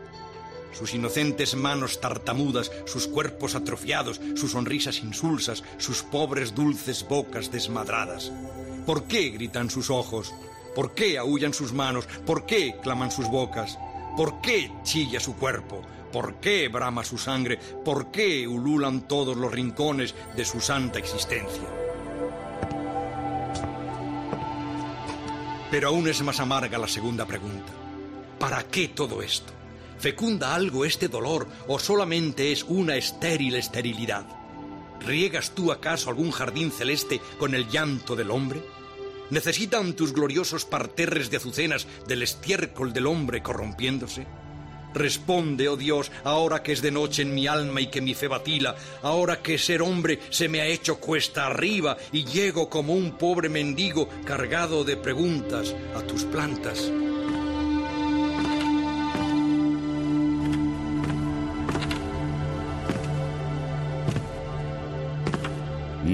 Sus 0.73 0.93
inocentes 0.93 1.55
manos 1.55 1.99
tartamudas, 1.99 2.71
sus 2.85 3.07
cuerpos 3.07 3.55
atrofiados, 3.55 4.19
sus 4.35 4.51
sonrisas 4.51 4.99
insulsas, 4.99 5.63
sus 5.77 6.03
pobres 6.03 6.55
dulces 6.55 7.05
bocas 7.07 7.51
desmadradas. 7.51 8.31
¿Por 8.85 9.03
qué 9.03 9.29
gritan 9.29 9.69
sus 9.69 9.89
ojos? 9.89 10.33
¿Por 10.75 10.93
qué 10.93 11.17
aullan 11.17 11.53
sus 11.53 11.73
manos? 11.73 12.07
¿Por 12.25 12.45
qué 12.45 12.75
claman 12.81 13.11
sus 13.11 13.27
bocas? 13.27 13.77
¿Por 14.15 14.41
qué 14.41 14.71
chilla 14.83 15.19
su 15.19 15.35
cuerpo? 15.35 15.81
¿Por 16.11 16.35
qué 16.35 16.67
brama 16.67 17.03
su 17.03 17.17
sangre? 17.17 17.57
¿Por 17.57 18.11
qué 18.11 18.47
ululan 18.47 19.07
todos 19.07 19.37
los 19.37 19.51
rincones 19.51 20.13
de 20.35 20.45
su 20.45 20.59
santa 20.59 20.99
existencia? 20.99 21.63
Pero 25.69 25.87
aún 25.87 26.07
es 26.09 26.21
más 26.21 26.39
amarga 26.41 26.77
la 26.77 26.87
segunda 26.87 27.25
pregunta. 27.25 27.71
¿Para 28.37 28.63
qué 28.63 28.89
todo 28.89 29.21
esto? 29.21 29.60
¿Fecunda 30.01 30.55
algo 30.55 30.83
este 30.83 31.09
dolor 31.09 31.47
o 31.67 31.77
solamente 31.77 32.51
es 32.51 32.63
una 32.63 32.95
estéril 32.95 33.53
esterilidad? 33.53 34.25
¿Riegas 34.99 35.51
tú 35.51 35.71
acaso 35.71 36.09
algún 36.09 36.31
jardín 36.31 36.71
celeste 36.71 37.21
con 37.37 37.53
el 37.53 37.69
llanto 37.69 38.15
del 38.15 38.31
hombre? 38.31 38.63
¿Necesitan 39.29 39.93
tus 39.93 40.11
gloriosos 40.11 40.65
parterres 40.65 41.29
de 41.29 41.37
azucenas 41.37 41.85
del 42.07 42.23
estiércol 42.23 42.93
del 42.93 43.05
hombre 43.05 43.43
corrompiéndose? 43.43 44.25
Responde, 44.95 45.69
oh 45.69 45.77
Dios, 45.77 46.11
ahora 46.23 46.63
que 46.63 46.71
es 46.71 46.81
de 46.81 46.89
noche 46.89 47.21
en 47.21 47.35
mi 47.35 47.45
alma 47.45 47.79
y 47.79 47.91
que 47.91 48.01
mi 48.01 48.15
fe 48.15 48.27
vacila, 48.27 48.75
ahora 49.03 49.43
que 49.43 49.59
ser 49.59 49.83
hombre 49.83 50.19
se 50.31 50.49
me 50.49 50.61
ha 50.61 50.65
hecho 50.65 50.97
cuesta 50.97 51.45
arriba 51.45 51.95
y 52.11 52.25
llego 52.25 52.71
como 52.71 52.95
un 52.95 53.19
pobre 53.19 53.49
mendigo 53.49 54.09
cargado 54.25 54.83
de 54.83 54.97
preguntas 54.97 55.75
a 55.95 56.01
tus 56.01 56.23
plantas. 56.23 56.91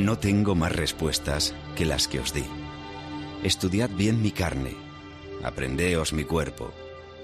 No 0.05 0.17
tengo 0.17 0.55
más 0.55 0.71
respuestas 0.71 1.53
que 1.75 1.85
las 1.85 2.07
que 2.07 2.19
os 2.19 2.33
di. 2.33 2.45
Estudiad 3.43 3.89
bien 3.89 4.21
mi 4.21 4.31
carne, 4.31 4.75
aprendeos 5.43 6.13
mi 6.13 6.23
cuerpo 6.23 6.73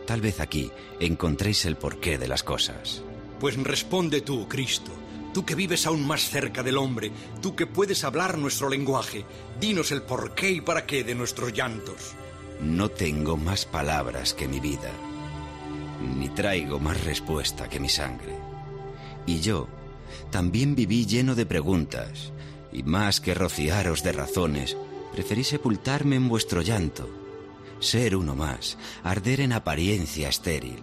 Tal 0.05 0.19
vez 0.19 0.39
aquí 0.39 0.71
encontréis 0.99 1.65
el 1.65 1.77
porqué 1.77 2.17
de 2.17 2.27
las 2.27 2.43
cosas. 2.43 3.01
Pues 3.39 3.55
responde 3.57 4.21
tú, 4.21 4.47
Cristo, 4.47 4.91
tú 5.33 5.45
que 5.45 5.55
vives 5.55 5.85
aún 5.85 6.05
más 6.05 6.29
cerca 6.29 6.61
del 6.61 6.77
hombre, 6.77 7.11
tú 7.41 7.55
que 7.55 7.67
puedes 7.67 8.03
hablar 8.03 8.37
nuestro 8.37 8.69
lenguaje, 8.69 9.25
dinos 9.59 9.91
el 9.91 10.01
porqué 10.01 10.51
y 10.51 10.61
para 10.61 10.85
qué 10.85 11.03
de 11.03 11.15
nuestros 11.15 11.53
llantos. 11.53 12.15
No 12.61 12.89
tengo 12.89 13.37
más 13.37 13.65
palabras 13.65 14.33
que 14.33 14.47
mi 14.47 14.59
vida, 14.59 14.91
ni 16.17 16.29
traigo 16.29 16.79
más 16.79 17.03
respuesta 17.03 17.69
que 17.69 17.79
mi 17.79 17.89
sangre. 17.89 18.37
Y 19.25 19.39
yo 19.39 19.67
también 20.31 20.75
viví 20.75 21.05
lleno 21.05 21.33
de 21.33 21.45
preguntas, 21.45 22.33
y 22.73 22.83
más 22.83 23.21
que 23.21 23.33
rociaros 23.33 24.03
de 24.03 24.11
razones, 24.11 24.77
preferí 25.13 25.43
sepultarme 25.43 26.15
en 26.15 26.27
vuestro 26.27 26.61
llanto 26.61 27.23
ser 27.83 28.15
uno 28.15 28.35
más, 28.35 28.77
arder 29.03 29.41
en 29.41 29.53
apariencia 29.53 30.29
estéril, 30.29 30.79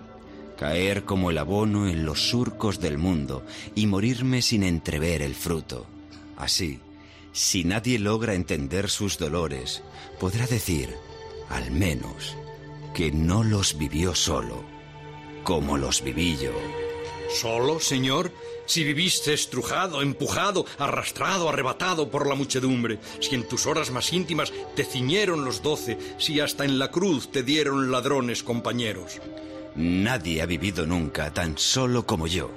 caer 0.59 1.05
como 1.05 1.31
el 1.31 1.39
abono 1.39 1.89
en 1.89 2.05
los 2.05 2.29
surcos 2.29 2.79
del 2.81 2.99
mundo 2.99 3.45
y 3.75 3.87
morirme 3.87 4.43
sin 4.43 4.63
entrever 4.63 5.23
el 5.23 5.35
fruto. 5.35 5.87
Así, 6.37 6.81
si 7.33 7.65
nadie 7.65 7.99
logra 7.99 8.35
entender 8.35 8.91
sus 8.91 9.19
dolores, 9.19 9.83
podrá 10.19 10.47
decir, 10.47 10.95
al 11.49 11.71
menos, 11.71 12.37
que 12.95 13.11
no 13.11 13.43
los 13.43 13.79
vivió 13.79 14.15
solo, 14.15 14.63
como 15.43 15.79
los 15.79 16.03
viví 16.03 16.37
yo. 16.37 16.53
¿Solo, 17.35 17.81
Señor? 17.81 18.33
Si 18.71 18.85
viviste 18.85 19.33
estrujado, 19.33 20.01
empujado, 20.01 20.65
arrastrado, 20.79 21.49
arrebatado 21.49 22.09
por 22.09 22.29
la 22.29 22.37
muchedumbre, 22.37 23.01
si 23.19 23.35
en 23.35 23.49
tus 23.49 23.67
horas 23.67 23.91
más 23.91 24.13
íntimas 24.13 24.53
te 24.77 24.85
ciñeron 24.85 25.45
los 25.45 25.61
doce, 25.61 25.99
si 26.19 26.39
hasta 26.39 26.65
en 26.65 26.79
la 26.79 26.89
cruz 26.93 27.33
te 27.33 27.43
dieron 27.43 27.91
ladrones 27.91 28.45
compañeros. 28.45 29.19
Nadie 29.75 30.41
ha 30.41 30.47
vivido 30.47 30.87
nunca 30.87 31.35
tan 31.35 31.59
solo 31.59 32.07
como 32.07 32.29
yo. 32.29 32.49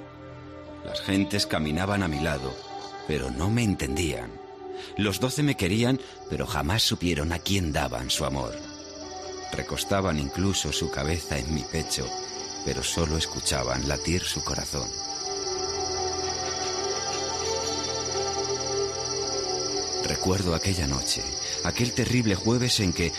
Las 0.84 1.00
gentes 1.00 1.48
caminaban 1.48 2.04
a 2.04 2.06
mi 2.06 2.20
lado, 2.20 2.54
pero 3.08 3.32
no 3.32 3.50
me 3.50 3.64
entendían. 3.64 4.30
Los 4.96 5.18
doce 5.18 5.42
me 5.42 5.56
querían, 5.56 6.00
pero 6.30 6.46
jamás 6.46 6.84
supieron 6.84 7.32
a 7.32 7.40
quién 7.40 7.72
daban 7.72 8.08
su 8.08 8.24
amor. 8.24 8.54
Recostaban 9.52 10.20
incluso 10.20 10.72
su 10.72 10.92
cabeza 10.92 11.40
en 11.40 11.52
mi 11.52 11.62
pecho 11.72 12.06
pero 12.64 12.82
solo 12.82 13.18
escuchaban 13.18 13.86
latir 13.88 14.22
su 14.22 14.42
corazón. 14.42 14.88
Recuerdo 20.04 20.54
aquella 20.54 20.86
noche, 20.86 21.22
aquel 21.64 21.92
terrible 21.92 22.34
jueves 22.34 22.80
en 22.80 22.92
que 22.92 23.12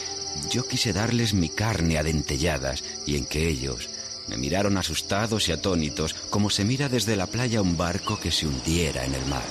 yo 0.51 0.67
quise 0.67 0.93
darles 0.93 1.33
mi 1.33 1.49
carne 1.49 1.97
a 1.97 2.03
dentelladas 2.03 2.83
y 3.05 3.17
en 3.17 3.25
que 3.25 3.47
ellos 3.47 3.89
me 4.27 4.37
miraron 4.37 4.77
asustados 4.77 5.49
y 5.49 5.51
atónitos 5.51 6.13
como 6.29 6.49
se 6.49 6.63
mira 6.63 6.89
desde 6.89 7.15
la 7.15 7.27
playa 7.27 7.61
un 7.61 7.77
barco 7.77 8.19
que 8.19 8.31
se 8.31 8.47
hundiera 8.47 9.05
en 9.05 9.15
el 9.15 9.25
mar. 9.25 9.43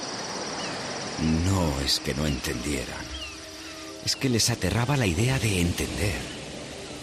No 1.46 1.80
es 1.80 2.00
que 2.00 2.14
no 2.14 2.26
entendieran, 2.26 3.04
es 4.04 4.16
que 4.16 4.28
les 4.28 4.50
aterraba 4.50 4.96
la 4.96 5.06
idea 5.06 5.38
de 5.38 5.60
entender 5.60 6.20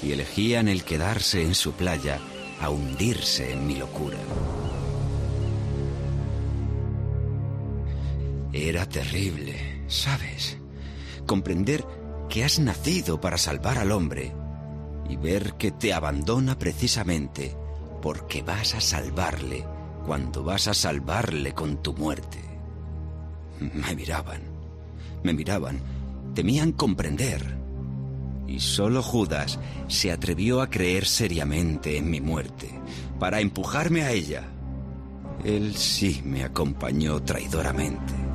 y 0.03 0.11
elegían 0.11 0.67
el 0.67 0.83
quedarse 0.83 1.43
en 1.43 1.55
su 1.55 1.73
playa 1.73 2.19
a 2.59 2.69
hundirse 2.69 3.51
en 3.51 3.67
mi 3.67 3.75
locura. 3.75 4.17
Era 8.53 8.85
terrible, 8.85 9.70
¿sabes? 9.91 10.57
Comprender 11.25 11.85
que 12.29 12.43
has 12.43 12.59
nacido 12.59 13.19
para 13.19 13.37
salvar 13.37 13.77
al 13.77 13.91
hombre 13.91 14.33
y 15.09 15.17
ver 15.17 15.53
que 15.55 15.71
te 15.71 15.93
abandona 15.93 16.57
precisamente 16.57 17.55
porque 18.01 18.41
vas 18.41 18.73
a 18.73 18.81
salvarle 18.81 19.65
cuando 20.05 20.43
vas 20.43 20.67
a 20.67 20.73
salvarle 20.73 21.53
con 21.53 21.83
tu 21.83 21.93
muerte. 21.93 22.39
Me 23.59 23.95
miraban, 23.95 24.41
me 25.23 25.33
miraban, 25.33 25.79
temían 26.33 26.71
comprender 26.71 27.59
y 28.47 28.59
solo 28.59 29.03
Judas 29.03 29.59
se 29.87 30.11
atrevió 30.11 30.61
a 30.61 30.69
creer 30.69 31.05
seriamente 31.05 31.97
en 31.97 32.09
mi 32.09 32.21
muerte, 32.21 32.69
para 33.19 33.39
empujarme 33.39 34.03
a 34.03 34.11
ella. 34.11 34.43
Él 35.45 35.75
sí 35.75 36.21
me 36.25 36.43
acompañó 36.43 37.21
traidoramente. 37.21 38.30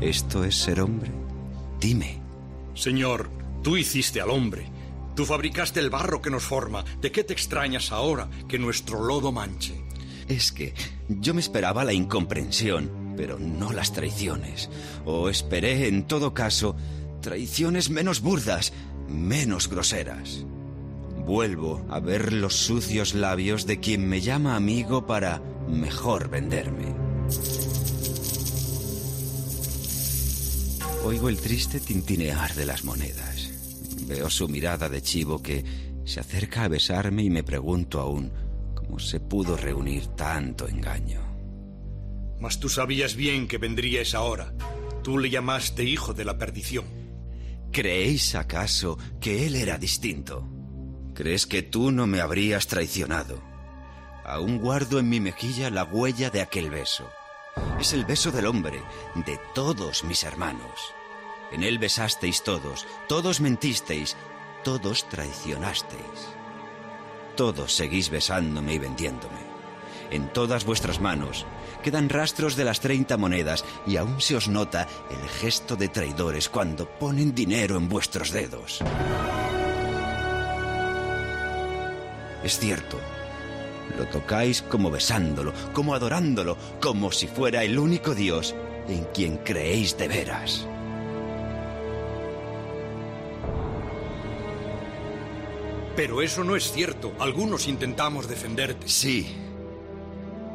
¿Esto 0.00 0.44
es 0.44 0.54
ser 0.56 0.80
hombre? 0.80 1.10
Dime. 1.80 2.20
Señor, 2.74 3.30
tú 3.62 3.76
hiciste 3.76 4.20
al 4.20 4.30
hombre. 4.30 4.66
Tú 5.16 5.24
fabricaste 5.24 5.80
el 5.80 5.90
barro 5.90 6.22
que 6.22 6.30
nos 6.30 6.44
forma. 6.44 6.84
¿De 7.00 7.10
qué 7.10 7.24
te 7.24 7.32
extrañas 7.32 7.90
ahora 7.90 8.30
que 8.46 8.58
nuestro 8.58 9.02
lodo 9.04 9.32
manche? 9.32 9.74
Es 10.28 10.52
que 10.52 10.74
yo 11.08 11.34
me 11.34 11.40
esperaba 11.40 11.84
la 11.84 11.92
incomprensión, 11.92 13.14
pero 13.16 13.40
no 13.40 13.72
las 13.72 13.92
traiciones. 13.92 14.70
O 15.04 15.28
esperé, 15.28 15.88
en 15.88 16.04
todo 16.04 16.32
caso, 16.32 16.76
traiciones 17.20 17.90
menos 17.90 18.20
burdas, 18.20 18.72
menos 19.08 19.68
groseras. 19.68 20.44
Vuelvo 21.26 21.84
a 21.90 21.98
ver 21.98 22.32
los 22.32 22.54
sucios 22.54 23.14
labios 23.14 23.66
de 23.66 23.80
quien 23.80 24.08
me 24.08 24.20
llama 24.20 24.54
amigo 24.54 25.06
para 25.06 25.42
mejor 25.68 26.30
venderme. 26.30 26.94
Oigo 31.04 31.28
el 31.28 31.40
triste 31.40 31.80
tintinear 31.80 32.54
de 32.54 32.66
las 32.66 32.84
monedas. 32.84 33.50
Veo 34.06 34.28
su 34.28 34.48
mirada 34.48 34.88
de 34.88 35.00
chivo 35.00 35.42
que 35.42 35.64
se 36.04 36.20
acerca 36.20 36.64
a 36.64 36.68
besarme 36.68 37.22
y 37.22 37.30
me 37.30 37.42
pregunto 37.42 38.00
aún 38.00 38.32
cómo 38.74 38.98
se 38.98 39.20
pudo 39.20 39.56
reunir 39.56 40.08
tanto 40.08 40.66
engaño. 40.66 41.20
Mas 42.40 42.60
tú 42.60 42.68
sabías 42.68 43.16
bien 43.16 43.48
que 43.48 43.58
vendría 43.58 44.02
esa 44.02 44.22
hora. 44.22 44.52
Tú 45.02 45.18
le 45.18 45.30
llamaste 45.30 45.84
hijo 45.84 46.14
de 46.14 46.24
la 46.24 46.36
perdición. 46.36 46.84
¿Creéis 47.72 48.34
acaso 48.34 48.98
que 49.20 49.46
él 49.46 49.56
era 49.56 49.78
distinto? 49.78 50.48
¿Crees 51.14 51.46
que 51.46 51.62
tú 51.62 51.90
no 51.90 52.06
me 52.06 52.20
habrías 52.20 52.66
traicionado? 52.66 53.40
Aún 54.24 54.58
guardo 54.58 54.98
en 54.98 55.08
mi 55.08 55.20
mejilla 55.20 55.70
la 55.70 55.84
huella 55.84 56.30
de 56.30 56.42
aquel 56.42 56.70
beso. 56.70 57.08
Es 57.80 57.92
el 57.92 58.04
beso 58.04 58.30
del 58.30 58.46
hombre, 58.46 58.82
de 59.14 59.38
todos 59.54 60.04
mis 60.04 60.24
hermanos. 60.24 60.94
En 61.52 61.62
él 61.62 61.78
besasteis 61.78 62.42
todos, 62.42 62.86
todos 63.08 63.40
mentisteis, 63.40 64.16
todos 64.64 65.08
traicionasteis. 65.08 66.34
Todos 67.36 67.72
seguís 67.72 68.10
besándome 68.10 68.74
y 68.74 68.78
vendiéndome. 68.78 69.48
En 70.10 70.32
todas 70.32 70.64
vuestras 70.64 71.00
manos 71.00 71.46
quedan 71.82 72.08
rastros 72.08 72.56
de 72.56 72.64
las 72.64 72.80
30 72.80 73.16
monedas 73.16 73.64
y 73.86 73.96
aún 73.96 74.20
se 74.20 74.36
os 74.36 74.48
nota 74.48 74.88
el 75.10 75.28
gesto 75.28 75.76
de 75.76 75.88
traidores 75.88 76.48
cuando 76.48 76.88
ponen 76.88 77.34
dinero 77.34 77.76
en 77.76 77.88
vuestros 77.88 78.30
dedos. 78.32 78.80
Es 82.42 82.58
cierto, 82.58 82.98
lo 83.96 84.06
tocáis 84.06 84.62
como 84.62 84.90
besándolo, 84.90 85.52
como 85.72 85.94
adorándolo, 85.94 86.56
como 86.80 87.12
si 87.12 87.26
fuera 87.26 87.64
el 87.64 87.78
único 87.78 88.14
Dios 88.14 88.54
en 88.88 89.04
quien 89.14 89.38
creéis 89.38 89.96
de 89.96 90.08
veras. 90.08 90.66
Pero 95.98 96.22
eso 96.22 96.44
no 96.44 96.54
es 96.54 96.70
cierto. 96.70 97.12
Algunos 97.18 97.66
intentamos 97.66 98.28
defenderte. 98.28 98.88
Sí. 98.88 99.34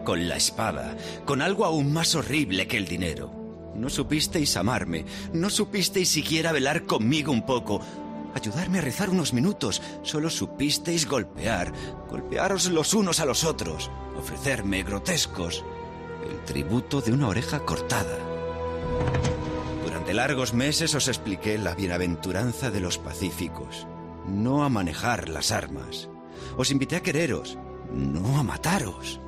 Con 0.06 0.30
la 0.30 0.38
espada, 0.38 0.96
con 1.26 1.42
algo 1.42 1.66
aún 1.66 1.92
más 1.92 2.16
horrible 2.16 2.66
que 2.66 2.78
el 2.78 2.88
dinero. 2.88 3.30
No 3.76 3.90
supisteis 3.90 4.56
amarme, 4.56 5.04
no 5.34 5.50
supisteis 5.50 6.08
siquiera 6.08 6.54
velar 6.54 6.84
conmigo 6.84 7.34
un 7.34 7.46
poco, 7.46 7.82
ayudarme 8.34 8.80
a 8.80 8.82
rezar 8.82 9.10
unos 9.10 9.34
minutos, 9.34 9.82
solo 10.02 10.30
supisteis 10.30 11.08
golpear, 11.08 11.72
golpearos 12.10 12.70
los 12.70 12.94
unos 12.94 13.20
a 13.20 13.26
los 13.26 13.44
otros, 13.44 13.92
ofrecerme 14.18 14.84
grotescos, 14.84 15.64
el 16.30 16.44
tributo 16.46 17.02
de 17.02 17.14
una 17.14 17.28
oreja 17.28 17.60
cortada. 17.60 18.18
Durante 19.86 20.14
largos 20.14 20.54
meses 20.54 20.96
os 20.96 21.08
expliqué 21.08 21.58
la 21.58 21.76
bienaventuranza 21.76 22.72
de 22.72 22.80
los 22.80 22.98
pacíficos, 22.98 23.88
no 24.28 24.64
a 24.64 24.70
manejar 24.70 25.30
las 25.30 25.52
armas. 25.52 26.10
Os 26.58 26.72
invité 26.72 26.96
a 26.96 27.04
quereros, 27.04 27.58
no 27.92 28.38
a 28.38 28.44
mataros. 28.44 29.20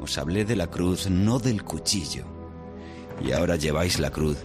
Os 0.00 0.18
hablé 0.18 0.44
de 0.44 0.56
la 0.56 0.68
cruz, 0.68 1.08
no 1.08 1.38
del 1.38 1.64
cuchillo. 1.64 2.24
Y 3.24 3.32
ahora 3.32 3.56
lleváis 3.56 3.98
la 3.98 4.10
cruz 4.10 4.38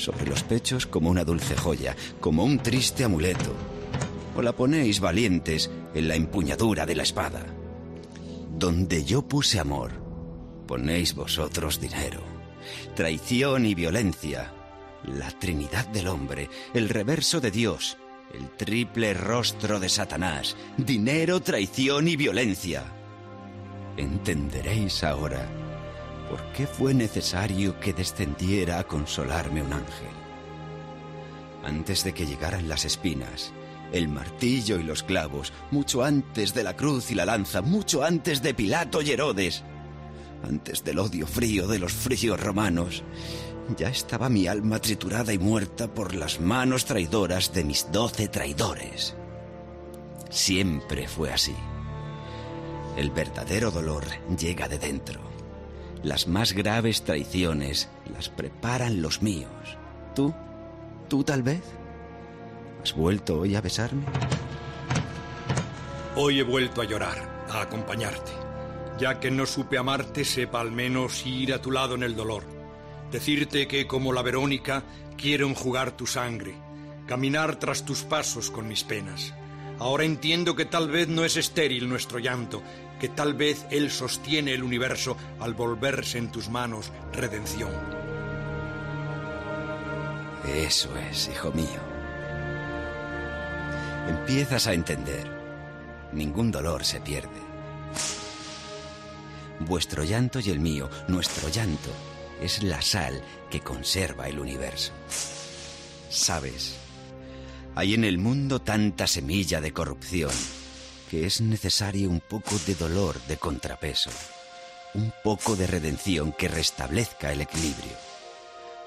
sobre 0.00 0.26
los 0.26 0.42
pechos 0.42 0.86
como 0.86 1.10
una 1.10 1.24
dulce 1.24 1.56
joya, 1.56 1.94
como 2.20 2.44
un 2.44 2.58
triste 2.58 3.04
amuleto. 3.04 3.54
O 4.36 4.42
la 4.42 4.52
ponéis 4.52 5.00
valientes 5.00 5.70
en 5.94 6.08
la 6.08 6.14
empuñadura 6.14 6.86
de 6.86 6.96
la 6.96 7.02
espada. 7.02 7.46
Donde 8.58 9.04
yo 9.04 9.22
puse 9.22 9.60
amor, 9.60 9.92
ponéis 10.66 11.14
vosotros 11.14 11.80
dinero. 11.80 12.20
Traición 12.94 13.66
y 13.66 13.74
violencia. 13.74 14.52
La 15.04 15.30
Trinidad 15.30 15.86
del 15.88 16.08
hombre, 16.08 16.48
el 16.74 16.88
reverso 16.88 17.40
de 17.40 17.50
Dios, 17.50 17.96
el 18.34 18.50
triple 18.50 19.14
rostro 19.14 19.80
de 19.80 19.88
Satanás, 19.88 20.56
dinero, 20.76 21.40
traición 21.40 22.08
y 22.08 22.16
violencia. 22.16 22.84
Entenderéis 23.96 25.02
ahora 25.04 25.59
por 26.30 26.40
qué 26.52 26.66
fue 26.66 26.94
necesario 26.94 27.78
que 27.80 27.92
descendiera 27.92 28.78
a 28.78 28.84
consolarme 28.84 29.62
un 29.62 29.72
ángel. 29.72 30.08
Antes 31.64 32.04
de 32.04 32.14
que 32.14 32.24
llegaran 32.24 32.68
las 32.68 32.84
espinas, 32.84 33.52
el 33.92 34.08
martillo 34.08 34.78
y 34.78 34.84
los 34.84 35.02
clavos, 35.02 35.52
mucho 35.72 36.04
antes 36.04 36.54
de 36.54 36.62
la 36.62 36.76
cruz 36.76 37.10
y 37.10 37.16
la 37.16 37.24
lanza, 37.24 37.60
mucho 37.60 38.04
antes 38.04 38.42
de 38.42 38.54
Pilato 38.54 39.02
y 39.02 39.10
Herodes, 39.10 39.64
antes 40.48 40.84
del 40.84 41.00
odio 41.00 41.26
frío 41.26 41.66
de 41.66 41.80
los 41.80 41.92
fríos 41.92 42.40
romanos, 42.40 43.02
ya 43.76 43.88
estaba 43.88 44.28
mi 44.28 44.46
alma 44.46 44.78
triturada 44.78 45.32
y 45.32 45.38
muerta 45.38 45.92
por 45.92 46.14
las 46.14 46.40
manos 46.40 46.84
traidoras 46.84 47.52
de 47.52 47.64
mis 47.64 47.90
doce 47.90 48.28
traidores. 48.28 49.16
Siempre 50.30 51.08
fue 51.08 51.32
así. 51.32 51.54
El 52.96 53.10
verdadero 53.10 53.70
dolor 53.70 54.04
llega 54.36 54.68
de 54.68 54.78
dentro. 54.78 55.29
Las 56.02 56.26
más 56.26 56.52
graves 56.52 57.02
traiciones 57.02 57.88
las 58.12 58.28
preparan 58.28 59.02
los 59.02 59.22
míos. 59.22 59.76
¿Tú? 60.14 60.34
¿Tú 61.08 61.24
tal 61.24 61.42
vez? 61.42 61.62
¿Has 62.82 62.94
vuelto 62.94 63.40
hoy 63.40 63.54
a 63.54 63.60
besarme? 63.60 64.04
Hoy 66.16 66.40
he 66.40 66.42
vuelto 66.42 66.80
a 66.80 66.84
llorar, 66.84 67.46
a 67.50 67.62
acompañarte. 67.62 68.32
Ya 68.98 69.20
que 69.20 69.30
no 69.30 69.46
supe 69.46 69.78
amarte, 69.78 70.24
sepa 70.24 70.60
al 70.60 70.72
menos 70.72 71.24
ir 71.26 71.54
a 71.54 71.60
tu 71.60 71.70
lado 71.70 71.94
en 71.94 72.02
el 72.02 72.16
dolor 72.16 72.60
Decirte 73.10 73.66
que, 73.66 73.88
como 73.88 74.12
la 74.12 74.22
Verónica, 74.22 74.84
quiero 75.16 75.48
enjugar 75.48 75.96
tu 75.96 76.06
sangre, 76.06 76.54
caminar 77.06 77.56
tras 77.56 77.84
tus 77.84 78.02
pasos 78.04 78.52
con 78.52 78.68
mis 78.68 78.84
penas. 78.84 79.34
Ahora 79.80 80.04
entiendo 80.04 80.54
que 80.54 80.64
tal 80.64 80.88
vez 80.88 81.08
no 81.08 81.24
es 81.24 81.36
estéril 81.36 81.88
nuestro 81.88 82.20
llanto, 82.20 82.62
que 83.00 83.08
tal 83.08 83.34
vez 83.34 83.66
Él 83.70 83.90
sostiene 83.90 84.52
el 84.52 84.62
universo 84.62 85.16
al 85.40 85.54
volverse 85.54 86.18
en 86.18 86.30
tus 86.30 86.48
manos 86.48 86.92
redención. 87.12 87.72
Eso 90.46 90.94
es, 91.10 91.28
hijo 91.28 91.50
mío. 91.52 91.80
Empiezas 94.06 94.66
a 94.66 94.74
entender. 94.74 95.40
Ningún 96.12 96.52
dolor 96.52 96.84
se 96.84 97.00
pierde. 97.00 97.40
Vuestro 99.60 100.04
llanto 100.04 100.40
y 100.40 100.50
el 100.50 100.60
mío, 100.60 100.90
nuestro 101.08 101.48
llanto, 101.48 101.90
es 102.40 102.62
la 102.62 102.82
sal 102.82 103.22
que 103.50 103.60
conserva 103.60 104.28
el 104.28 104.38
universo. 104.38 104.92
¿Sabes? 106.08 106.76
Hay 107.74 107.94
en 107.94 108.04
el 108.04 108.18
mundo 108.18 108.60
tanta 108.60 109.06
semilla 109.06 109.60
de 109.60 109.72
corrupción 109.72 110.30
que 111.10 111.26
es 111.26 111.40
necesario 111.40 112.08
un 112.08 112.20
poco 112.20 112.56
de 112.66 112.76
dolor 112.76 113.20
de 113.26 113.36
contrapeso, 113.36 114.10
un 114.94 115.12
poco 115.24 115.56
de 115.56 115.66
redención 115.66 116.32
que 116.32 116.46
restablezca 116.46 117.32
el 117.32 117.40
equilibrio. 117.40 117.92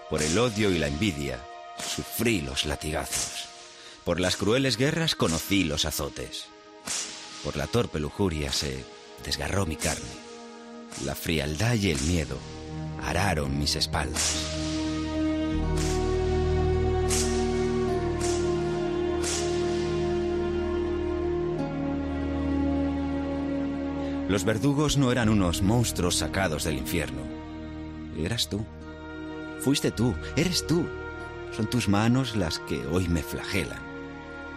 Por 0.09 0.21
el 0.21 0.37
odio 0.37 0.71
y 0.71 0.79
la 0.79 0.87
envidia 0.87 1.39
sufrí 1.85 2.39
los 2.39 2.65
latigazos. 2.65 3.49
Por 4.05 4.21
las 4.21 4.37
crueles 4.37 4.77
guerras 4.77 5.15
conocí 5.15 5.65
los 5.65 5.83
azotes. 5.83 6.45
Por 7.43 7.57
la 7.57 7.67
torpe 7.67 7.99
lujuria 7.99 8.53
se 8.53 8.85
desgarró 9.25 9.65
mi 9.65 9.75
carne. 9.75 10.03
La 11.03 11.15
frialdad 11.15 11.73
y 11.73 11.91
el 11.91 11.99
miedo 12.01 12.37
araron 13.01 13.59
mis 13.59 13.75
espaldas. 13.75 14.35
Los 24.33 24.45
verdugos 24.45 24.97
no 24.97 25.11
eran 25.11 25.29
unos 25.29 25.61
monstruos 25.61 26.15
sacados 26.15 26.63
del 26.63 26.79
infierno. 26.79 27.21
Eras 28.17 28.49
tú. 28.49 28.65
Fuiste 29.59 29.91
tú, 29.91 30.15
eres 30.35 30.65
tú. 30.65 30.87
Son 31.55 31.69
tus 31.69 31.87
manos 31.87 32.35
las 32.35 32.57
que 32.57 32.83
hoy 32.87 33.07
me 33.07 33.21
flagelan. 33.21 33.77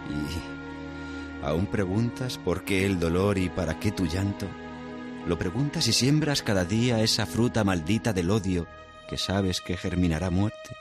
¿Y 0.09 1.45
aún 1.45 1.67
preguntas 1.67 2.39
por 2.39 2.63
qué 2.63 2.87
el 2.87 2.99
dolor 2.99 3.37
y 3.37 3.49
para 3.49 3.79
qué 3.79 3.91
tu 3.91 4.07
llanto? 4.07 4.47
Lo 5.27 5.37
preguntas 5.37 5.87
y 5.87 5.93
siembras 5.93 6.41
cada 6.41 6.65
día 6.65 7.03
esa 7.03 7.27
fruta 7.27 7.63
maldita 7.63 8.13
del 8.13 8.31
odio 8.31 8.65
que 9.07 9.17
sabes 9.19 9.61
que 9.61 9.77
germinará 9.77 10.31
muerte. 10.31 10.75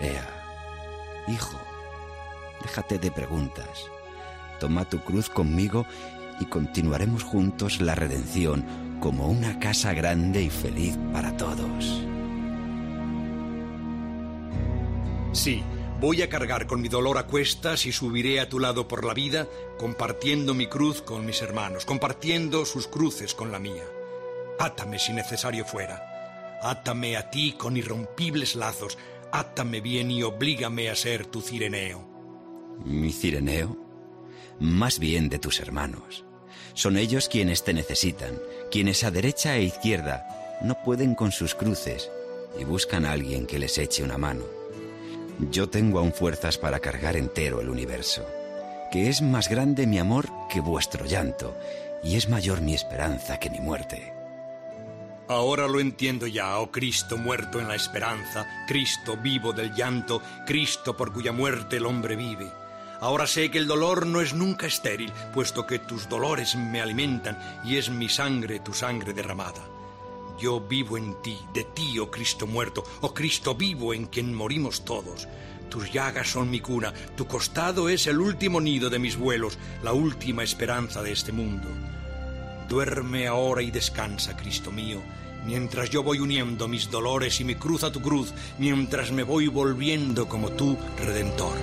Ea, 0.00 1.26
hijo, 1.28 1.60
déjate 2.62 2.98
de 2.98 3.10
preguntas. 3.10 3.84
Toma 4.60 4.86
tu 4.86 4.98
cruz 5.00 5.28
conmigo 5.28 5.84
y 6.40 6.46
continuaremos 6.46 7.22
juntos 7.22 7.80
la 7.80 7.94
redención 7.94 8.64
como 9.00 9.28
una 9.28 9.58
casa 9.58 9.92
grande 9.92 10.42
y 10.42 10.50
feliz 10.50 10.98
para 11.12 11.36
todos. 11.36 12.02
Sí, 15.32 15.62
Voy 16.00 16.22
a 16.22 16.28
cargar 16.28 16.68
con 16.68 16.80
mi 16.80 16.88
dolor 16.88 17.18
a 17.18 17.26
cuestas 17.26 17.84
y 17.84 17.90
subiré 17.90 18.38
a 18.38 18.48
tu 18.48 18.60
lado 18.60 18.86
por 18.86 19.04
la 19.04 19.14
vida, 19.14 19.48
compartiendo 19.78 20.54
mi 20.54 20.68
cruz 20.68 21.02
con 21.02 21.26
mis 21.26 21.42
hermanos, 21.42 21.84
compartiendo 21.84 22.64
sus 22.66 22.86
cruces 22.86 23.34
con 23.34 23.50
la 23.50 23.58
mía. 23.58 23.82
Átame 24.60 25.00
si 25.00 25.12
necesario 25.12 25.64
fuera. 25.64 26.60
Átame 26.62 27.16
a 27.16 27.30
ti 27.30 27.54
con 27.58 27.76
irrompibles 27.76 28.54
lazos. 28.54 28.96
Átame 29.32 29.80
bien 29.80 30.12
y 30.12 30.22
oblígame 30.22 30.88
a 30.88 30.94
ser 30.94 31.26
tu 31.26 31.40
cireneo. 31.40 32.08
¿Mi 32.84 33.12
cireneo? 33.12 33.76
Más 34.60 35.00
bien 35.00 35.28
de 35.28 35.40
tus 35.40 35.58
hermanos. 35.58 36.24
Son 36.74 36.96
ellos 36.96 37.28
quienes 37.28 37.64
te 37.64 37.72
necesitan, 37.72 38.38
quienes 38.70 39.04
a 39.04 39.10
derecha 39.10 39.56
e 39.56 39.62
izquierda 39.62 40.58
no 40.62 40.82
pueden 40.82 41.14
con 41.14 41.32
sus 41.32 41.54
cruces 41.54 42.10
y 42.58 42.64
buscan 42.64 43.04
a 43.04 43.12
alguien 43.12 43.46
que 43.46 43.58
les 43.58 43.78
eche 43.78 44.02
una 44.02 44.18
mano. 44.18 44.44
Yo 45.50 45.68
tengo 45.68 46.00
aún 46.00 46.12
fuerzas 46.12 46.58
para 46.58 46.80
cargar 46.80 47.16
entero 47.16 47.60
el 47.60 47.68
universo, 47.68 48.26
que 48.90 49.08
es 49.08 49.22
más 49.22 49.48
grande 49.48 49.86
mi 49.86 49.98
amor 49.98 50.28
que 50.50 50.60
vuestro 50.60 51.04
llanto, 51.04 51.56
y 52.02 52.16
es 52.16 52.28
mayor 52.28 52.60
mi 52.60 52.74
esperanza 52.74 53.38
que 53.38 53.50
mi 53.50 53.60
muerte. 53.60 54.12
Ahora 55.28 55.68
lo 55.68 55.78
entiendo 55.78 56.26
ya, 56.26 56.58
oh 56.58 56.72
Cristo 56.72 57.18
muerto 57.18 57.60
en 57.60 57.68
la 57.68 57.74
esperanza, 57.74 58.46
Cristo 58.66 59.16
vivo 59.16 59.52
del 59.52 59.74
llanto, 59.74 60.22
Cristo 60.46 60.96
por 60.96 61.12
cuya 61.12 61.32
muerte 61.32 61.76
el 61.76 61.86
hombre 61.86 62.16
vive. 62.16 62.50
Ahora 63.00 63.28
sé 63.28 63.50
que 63.50 63.58
el 63.58 63.68
dolor 63.68 64.06
no 64.06 64.20
es 64.20 64.34
nunca 64.34 64.66
estéril, 64.66 65.12
puesto 65.32 65.66
que 65.66 65.78
tus 65.78 66.08
dolores 66.08 66.56
me 66.56 66.80
alimentan 66.80 67.38
y 67.64 67.76
es 67.76 67.90
mi 67.90 68.08
sangre 68.08 68.58
tu 68.58 68.74
sangre 68.74 69.12
derramada. 69.12 69.62
Yo 70.40 70.60
vivo 70.60 70.96
en 70.96 71.20
ti, 71.22 71.38
de 71.54 71.64
ti, 71.64 71.98
oh 71.98 72.10
Cristo 72.10 72.46
muerto, 72.46 72.84
oh 73.00 73.14
Cristo 73.14 73.54
vivo 73.54 73.94
en 73.94 74.06
quien 74.06 74.34
morimos 74.34 74.84
todos. 74.84 75.28
Tus 75.68 75.92
llagas 75.92 76.30
son 76.30 76.50
mi 76.50 76.60
cuna, 76.60 76.92
tu 77.16 77.26
costado 77.26 77.88
es 77.88 78.06
el 78.06 78.18
último 78.18 78.60
nido 78.60 78.90
de 78.90 78.98
mis 78.98 79.16
vuelos, 79.16 79.58
la 79.82 79.92
última 79.92 80.42
esperanza 80.42 81.02
de 81.02 81.12
este 81.12 81.30
mundo. 81.30 81.68
Duerme 82.68 83.28
ahora 83.28 83.62
y 83.62 83.70
descansa, 83.70 84.36
Cristo 84.36 84.72
mío, 84.72 85.00
mientras 85.44 85.90
yo 85.90 86.02
voy 86.02 86.18
uniendo 86.18 86.66
mis 86.68 86.90
dolores 86.90 87.40
y 87.40 87.44
mi 87.44 87.54
cruz 87.54 87.84
a 87.84 87.92
tu 87.92 88.00
cruz, 88.00 88.32
mientras 88.58 89.12
me 89.12 89.22
voy 89.22 89.46
volviendo 89.48 90.28
como 90.28 90.50
tú, 90.50 90.76
Redentor. 90.98 91.56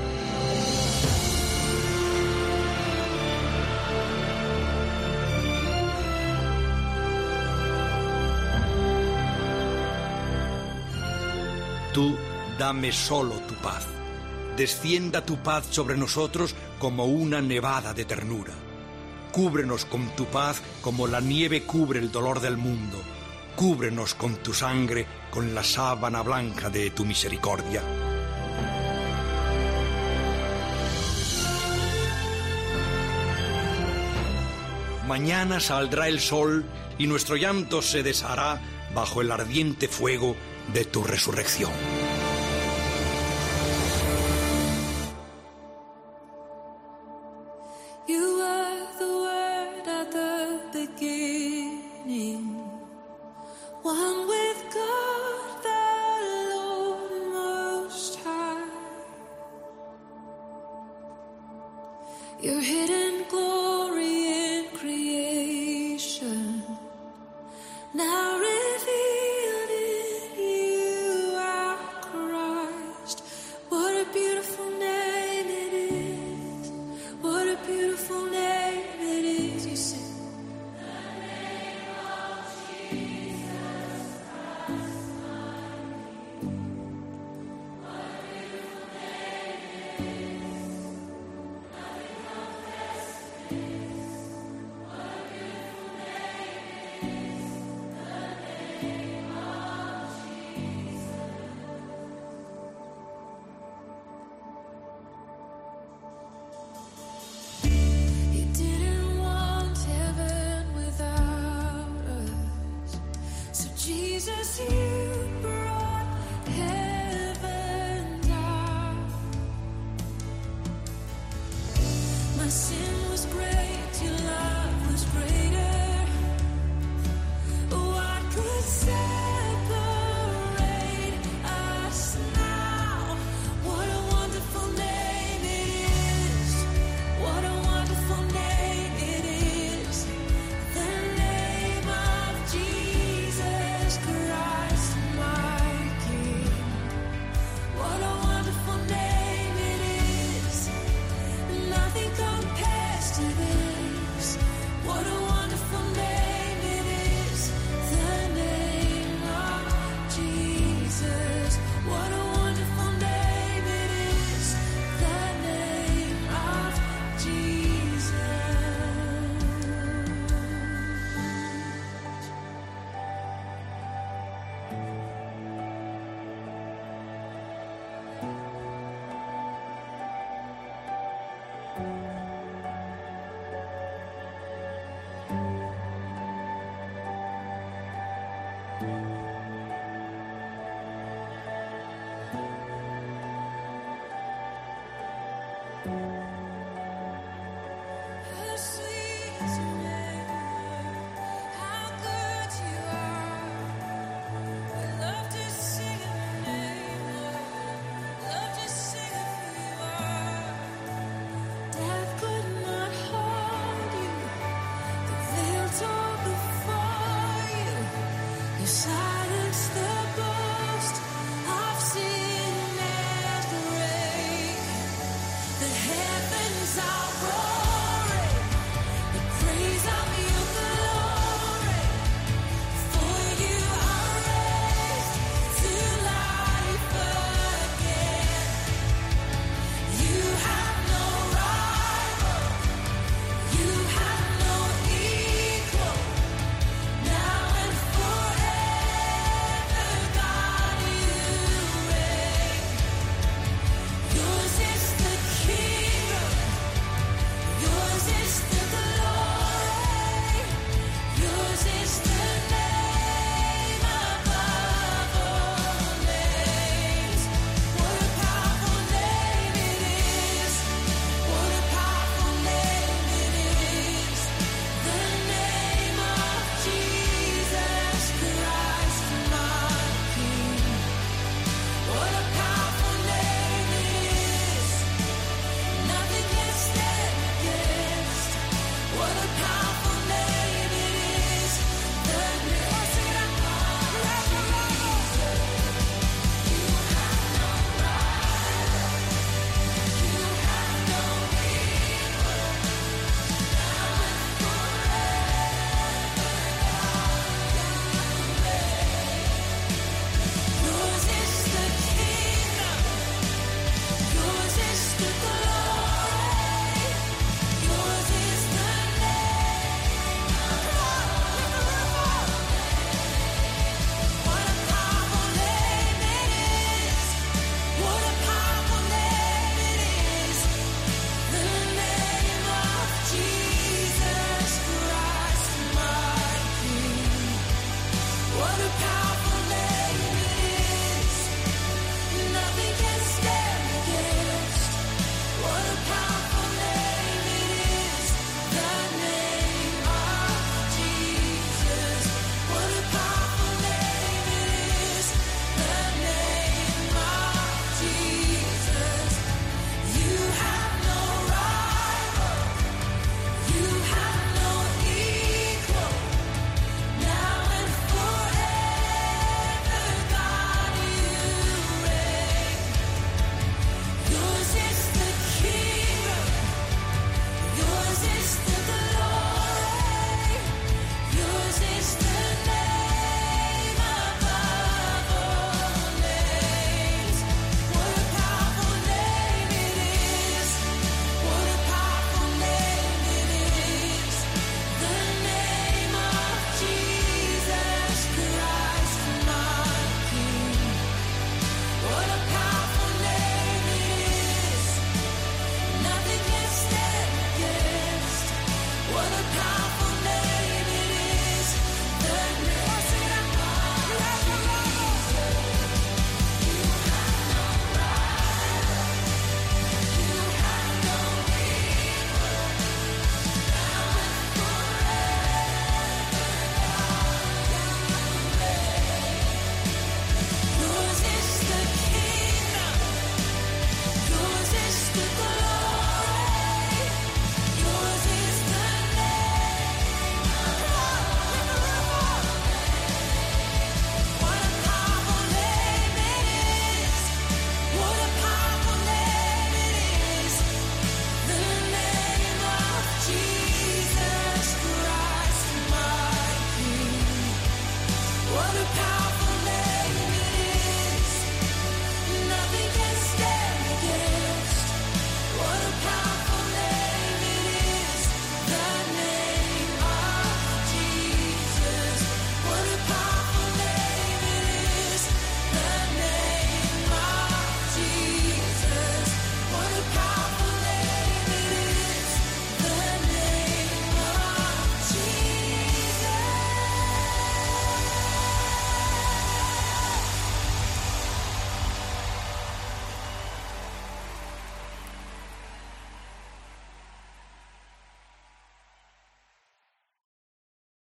Dame 12.65 12.91
solo 12.91 13.35
tu 13.47 13.53
paz. 13.61 13.85
Descienda 14.57 15.23
tu 15.23 15.37
paz 15.37 15.67
sobre 15.69 15.95
nosotros 15.95 16.55
como 16.79 17.05
una 17.05 17.39
nevada 17.39 17.93
de 17.93 18.05
ternura. 18.05 18.53
Cúbrenos 19.31 19.85
con 19.85 20.15
tu 20.15 20.25
paz 20.25 20.63
como 20.81 21.05
la 21.05 21.21
nieve 21.21 21.61
cubre 21.61 21.99
el 21.99 22.11
dolor 22.11 22.39
del 22.39 22.57
mundo. 22.57 22.97
Cúbrenos 23.55 24.15
con 24.15 24.37
tu 24.37 24.51
sangre, 24.51 25.05
con 25.29 25.53
la 25.53 25.63
sábana 25.63 26.23
blanca 26.23 26.71
de 26.71 26.89
tu 26.89 27.05
misericordia. 27.05 27.83
Mañana 35.07 35.59
saldrá 35.59 36.07
el 36.07 36.19
sol 36.19 36.65
y 36.97 37.05
nuestro 37.05 37.35
llanto 37.35 37.83
se 37.83 38.01
deshará 38.01 38.59
bajo 38.95 39.21
el 39.21 39.31
ardiente 39.31 39.87
fuego 39.87 40.35
de 40.73 40.83
tu 40.85 41.03
resurrección. 41.03 41.71